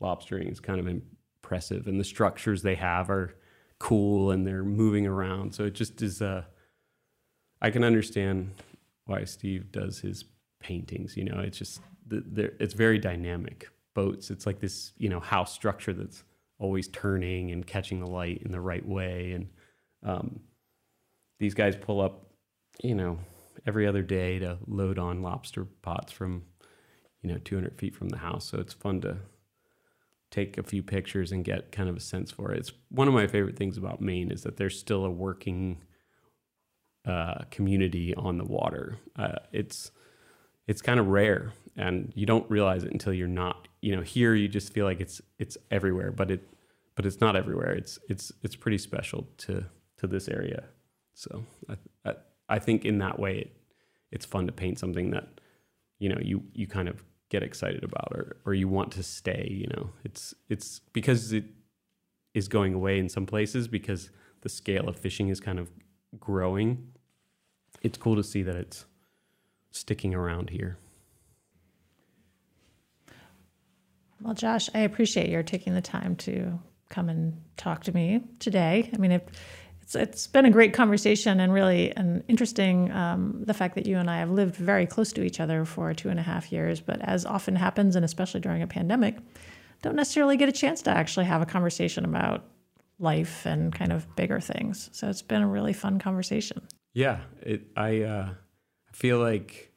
lobstering 0.00 0.50
is 0.50 0.60
kind 0.60 0.80
of 0.80 0.86
impressive 0.86 1.86
and 1.86 1.98
the 1.98 2.04
structures 2.04 2.62
they 2.62 2.74
have 2.74 3.10
are 3.10 3.34
cool 3.78 4.30
and 4.30 4.46
they're 4.46 4.64
moving 4.64 5.06
around. 5.06 5.54
So 5.54 5.64
it 5.64 5.74
just 5.74 6.00
is 6.02 6.22
uh 6.22 6.44
I 7.60 7.70
can 7.70 7.84
understand 7.84 8.52
why 9.06 9.24
Steve 9.24 9.72
does 9.72 10.00
his 10.00 10.24
paintings, 10.60 11.16
you 11.16 11.24
know, 11.24 11.40
it's 11.40 11.58
just 11.58 11.80
it's 12.10 12.74
very 12.74 12.98
dynamic. 12.98 13.68
Boats, 13.94 14.30
it's 14.30 14.44
like 14.46 14.58
this, 14.58 14.92
you 14.98 15.08
know, 15.08 15.20
house 15.20 15.52
structure 15.52 15.92
that's 15.92 16.24
always 16.58 16.88
turning 16.88 17.50
and 17.50 17.66
catching 17.66 18.00
the 18.00 18.06
light 18.06 18.42
in 18.44 18.52
the 18.52 18.60
right 18.60 18.86
way 18.86 19.32
and 19.32 19.48
um, 20.04 20.40
these 21.38 21.54
guys 21.54 21.76
pull 21.76 22.00
up, 22.00 22.30
you 22.82 22.94
know, 22.94 23.18
every 23.66 23.86
other 23.86 24.02
day 24.02 24.38
to 24.38 24.58
load 24.66 24.98
on 24.98 25.22
lobster 25.22 25.64
pots 25.64 26.12
from, 26.12 26.42
you 27.22 27.30
know, 27.30 27.38
200 27.38 27.78
feet 27.78 27.94
from 27.94 28.08
the 28.10 28.18
house. 28.18 28.46
So 28.46 28.58
it's 28.58 28.72
fun 28.72 29.00
to 29.02 29.18
take 30.30 30.58
a 30.58 30.62
few 30.62 30.82
pictures 30.82 31.32
and 31.32 31.44
get 31.44 31.72
kind 31.72 31.88
of 31.88 31.96
a 31.96 32.00
sense 32.00 32.30
for 32.30 32.52
it. 32.52 32.58
It's 32.58 32.72
one 32.88 33.08
of 33.08 33.14
my 33.14 33.26
favorite 33.26 33.56
things 33.56 33.76
about 33.76 34.00
Maine 34.00 34.30
is 34.30 34.42
that 34.42 34.56
there's 34.56 34.78
still 34.78 35.04
a 35.04 35.10
working 35.10 35.82
uh, 37.06 37.42
community 37.50 38.14
on 38.14 38.38
the 38.38 38.44
water. 38.44 38.98
Uh, 39.16 39.36
it's 39.52 39.90
it's 40.66 40.82
kind 40.82 40.98
of 40.98 41.08
rare, 41.08 41.52
and 41.76 42.12
you 42.14 42.26
don't 42.26 42.48
realize 42.50 42.84
it 42.84 42.92
until 42.92 43.12
you're 43.12 43.28
not. 43.28 43.68
You 43.80 43.96
know, 43.96 44.02
here 44.02 44.34
you 44.34 44.48
just 44.48 44.72
feel 44.72 44.86
like 44.86 45.00
it's 45.00 45.20
it's 45.38 45.56
everywhere, 45.70 46.10
but 46.10 46.30
it 46.30 46.48
but 46.94 47.06
it's 47.06 47.20
not 47.20 47.36
everywhere. 47.36 47.72
It's 47.72 47.98
it's 48.08 48.32
it's 48.42 48.56
pretty 48.56 48.78
special 48.78 49.26
to 49.38 49.64
to 49.98 50.06
this 50.06 50.28
area. 50.28 50.64
So 51.14 51.44
I 51.68 51.76
I, 52.04 52.14
I 52.48 52.58
think 52.58 52.84
in 52.84 52.98
that 52.98 53.18
way 53.18 53.38
it, 53.38 53.56
it's 54.10 54.24
fun 54.24 54.46
to 54.46 54.52
paint 54.52 54.78
something 54.78 55.10
that 55.10 55.40
you 55.98 56.08
know 56.08 56.18
you 56.22 56.42
you 56.52 56.66
kind 56.66 56.88
of 56.88 57.04
get 57.30 57.42
excited 57.42 57.82
about 57.82 58.08
or 58.12 58.36
or 58.46 58.54
you 58.54 58.68
want 58.68 58.92
to 58.92 59.02
stay 59.02 59.48
you 59.50 59.66
know 59.68 59.90
it's 60.04 60.34
it's 60.48 60.80
because 60.92 61.32
it 61.32 61.44
is 62.34 62.48
going 62.48 62.74
away 62.74 62.98
in 62.98 63.08
some 63.08 63.26
places 63.26 63.66
because 63.66 64.10
the 64.42 64.48
scale 64.48 64.88
of 64.88 64.96
fishing 64.96 65.28
is 65.28 65.40
kind 65.40 65.58
of 65.58 65.70
growing 66.20 66.92
it's 67.82 67.98
cool 67.98 68.14
to 68.14 68.22
see 68.22 68.42
that 68.42 68.54
it's 68.54 68.84
sticking 69.74 70.14
around 70.14 70.50
here 70.50 70.78
well 74.20 74.34
josh 74.34 74.68
i 74.74 74.80
appreciate 74.80 75.28
your 75.28 75.42
taking 75.42 75.74
the 75.74 75.82
time 75.82 76.16
to 76.16 76.58
come 76.90 77.08
and 77.08 77.40
talk 77.56 77.82
to 77.84 77.92
me 77.92 78.22
today 78.38 78.88
i 78.94 78.96
mean 78.96 79.12
it, 79.12 79.28
it's 79.84 79.94
it's 79.94 80.26
been 80.26 80.46
a 80.46 80.50
great 80.50 80.72
conversation 80.72 81.40
and 81.40 81.52
really 81.52 81.94
an 81.96 82.24
interesting 82.26 82.90
um, 82.92 83.42
the 83.44 83.52
fact 83.52 83.74
that 83.74 83.86
you 83.86 83.98
and 83.98 84.10
I 84.10 84.18
have 84.18 84.30
lived 84.30 84.56
very 84.56 84.86
close 84.86 85.12
to 85.12 85.22
each 85.22 85.40
other 85.40 85.66
for 85.66 85.92
two 85.92 86.08
and 86.08 86.18
a 86.18 86.22
half 86.22 86.50
years, 86.50 86.80
but 86.80 87.02
as 87.02 87.26
often 87.26 87.54
happens, 87.54 87.94
and 87.94 88.02
especially 88.02 88.40
during 88.40 88.62
a 88.62 88.66
pandemic, 88.66 89.18
don't 89.82 89.94
necessarily 89.94 90.38
get 90.38 90.48
a 90.48 90.52
chance 90.52 90.80
to 90.82 90.90
actually 90.90 91.26
have 91.26 91.42
a 91.42 91.46
conversation 91.46 92.06
about 92.06 92.44
life 92.98 93.44
and 93.44 93.74
kind 93.74 93.92
of 93.92 94.06
bigger 94.16 94.40
things. 94.40 94.88
So 94.92 95.10
it's 95.10 95.20
been 95.20 95.42
a 95.42 95.48
really 95.48 95.74
fun 95.74 95.98
conversation. 95.98 96.62
Yeah, 96.94 97.20
it, 97.42 97.66
I 97.76 98.00
uh, 98.00 98.30
feel 98.94 99.18
like 99.18 99.72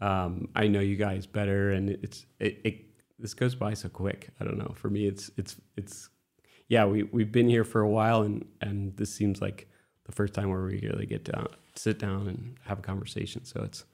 um, 0.00 0.48
I 0.56 0.66
know 0.66 0.80
you 0.80 0.96
guys 0.96 1.26
better, 1.26 1.70
and 1.70 1.90
it's 1.90 2.26
it, 2.40 2.60
it 2.64 2.84
this 3.18 3.34
goes 3.34 3.54
by 3.54 3.74
so 3.74 3.88
quick. 3.88 4.30
I 4.40 4.44
don't 4.44 4.58
know. 4.58 4.72
For 4.74 4.90
me, 4.90 5.06
it's 5.06 5.30
it's 5.36 5.56
it's 5.76 6.08
yeah, 6.68 6.84
we 6.86 7.04
we've 7.04 7.30
been 7.30 7.48
here 7.48 7.64
for 7.64 7.82
a 7.82 7.88
while, 7.88 8.22
and 8.22 8.44
and 8.60 8.96
this 8.96 9.14
seems 9.14 9.40
like 9.40 9.68
the 10.04 10.12
first 10.12 10.34
time 10.34 10.50
where 10.50 10.62
we 10.62 10.80
really 10.80 11.06
get 11.06 11.24
to 11.26 11.46
sit 11.76 11.98
down 11.98 12.28
and 12.28 12.56
have 12.64 12.78
a 12.78 12.82
conversation. 12.82 13.44
So 13.44 13.62
it's 13.62 13.84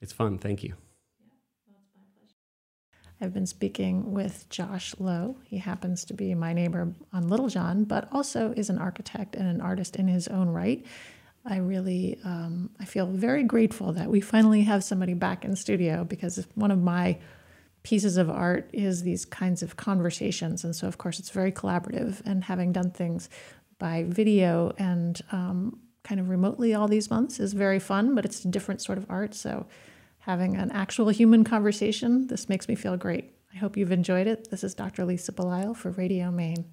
it's 0.00 0.12
fun. 0.12 0.38
Thank 0.38 0.64
you. 0.64 0.74
I've 3.20 3.32
been 3.32 3.46
speaking 3.46 4.12
with 4.12 4.48
Josh 4.50 4.94
Lowe. 4.98 5.36
He 5.44 5.58
happens 5.58 6.04
to 6.06 6.14
be 6.14 6.34
my 6.34 6.52
neighbor 6.52 6.92
on 7.12 7.28
Littlejohn, 7.28 7.84
but 7.84 8.08
also 8.12 8.52
is 8.56 8.70
an 8.70 8.78
architect 8.78 9.36
and 9.36 9.48
an 9.48 9.60
artist 9.60 9.96
in 9.96 10.08
his 10.08 10.26
own 10.28 10.48
right. 10.48 10.84
I 11.46 11.58
really, 11.58 12.18
um, 12.24 12.70
I 12.80 12.86
feel 12.86 13.06
very 13.06 13.44
grateful 13.44 13.92
that 13.92 14.10
we 14.10 14.20
finally 14.20 14.62
have 14.62 14.82
somebody 14.82 15.14
back 15.14 15.44
in 15.44 15.56
studio 15.56 16.04
because 16.04 16.46
one 16.54 16.70
of 16.70 16.80
my 16.80 17.18
pieces 17.82 18.16
of 18.16 18.30
art 18.30 18.70
is 18.72 19.02
these 19.02 19.26
kinds 19.26 19.62
of 19.62 19.76
conversations. 19.76 20.64
And 20.64 20.74
so, 20.74 20.88
of 20.88 20.96
course, 20.96 21.18
it's 21.18 21.30
very 21.30 21.52
collaborative. 21.52 22.22
And 22.24 22.44
having 22.44 22.72
done 22.72 22.90
things 22.90 23.28
by 23.78 24.04
video 24.08 24.72
and 24.78 25.20
um, 25.32 25.78
kind 26.02 26.18
of 26.18 26.30
remotely 26.30 26.72
all 26.72 26.88
these 26.88 27.10
months 27.10 27.38
is 27.38 27.52
very 27.52 27.78
fun, 27.78 28.14
but 28.14 28.24
it's 28.24 28.42
a 28.44 28.48
different 28.48 28.80
sort 28.80 28.96
of 28.96 29.04
art. 29.10 29.34
So, 29.34 29.66
having 30.20 30.56
an 30.56 30.70
actual 30.70 31.10
human 31.10 31.44
conversation, 31.44 32.26
this 32.28 32.48
makes 32.48 32.66
me 32.66 32.74
feel 32.74 32.96
great. 32.96 33.34
I 33.52 33.58
hope 33.58 33.76
you've 33.76 33.92
enjoyed 33.92 34.26
it. 34.26 34.50
This 34.50 34.64
is 34.64 34.74
Dr. 34.74 35.04
Lisa 35.04 35.32
Belisle 35.32 35.76
for 35.76 35.90
Radio 35.90 36.30
Maine. 36.30 36.64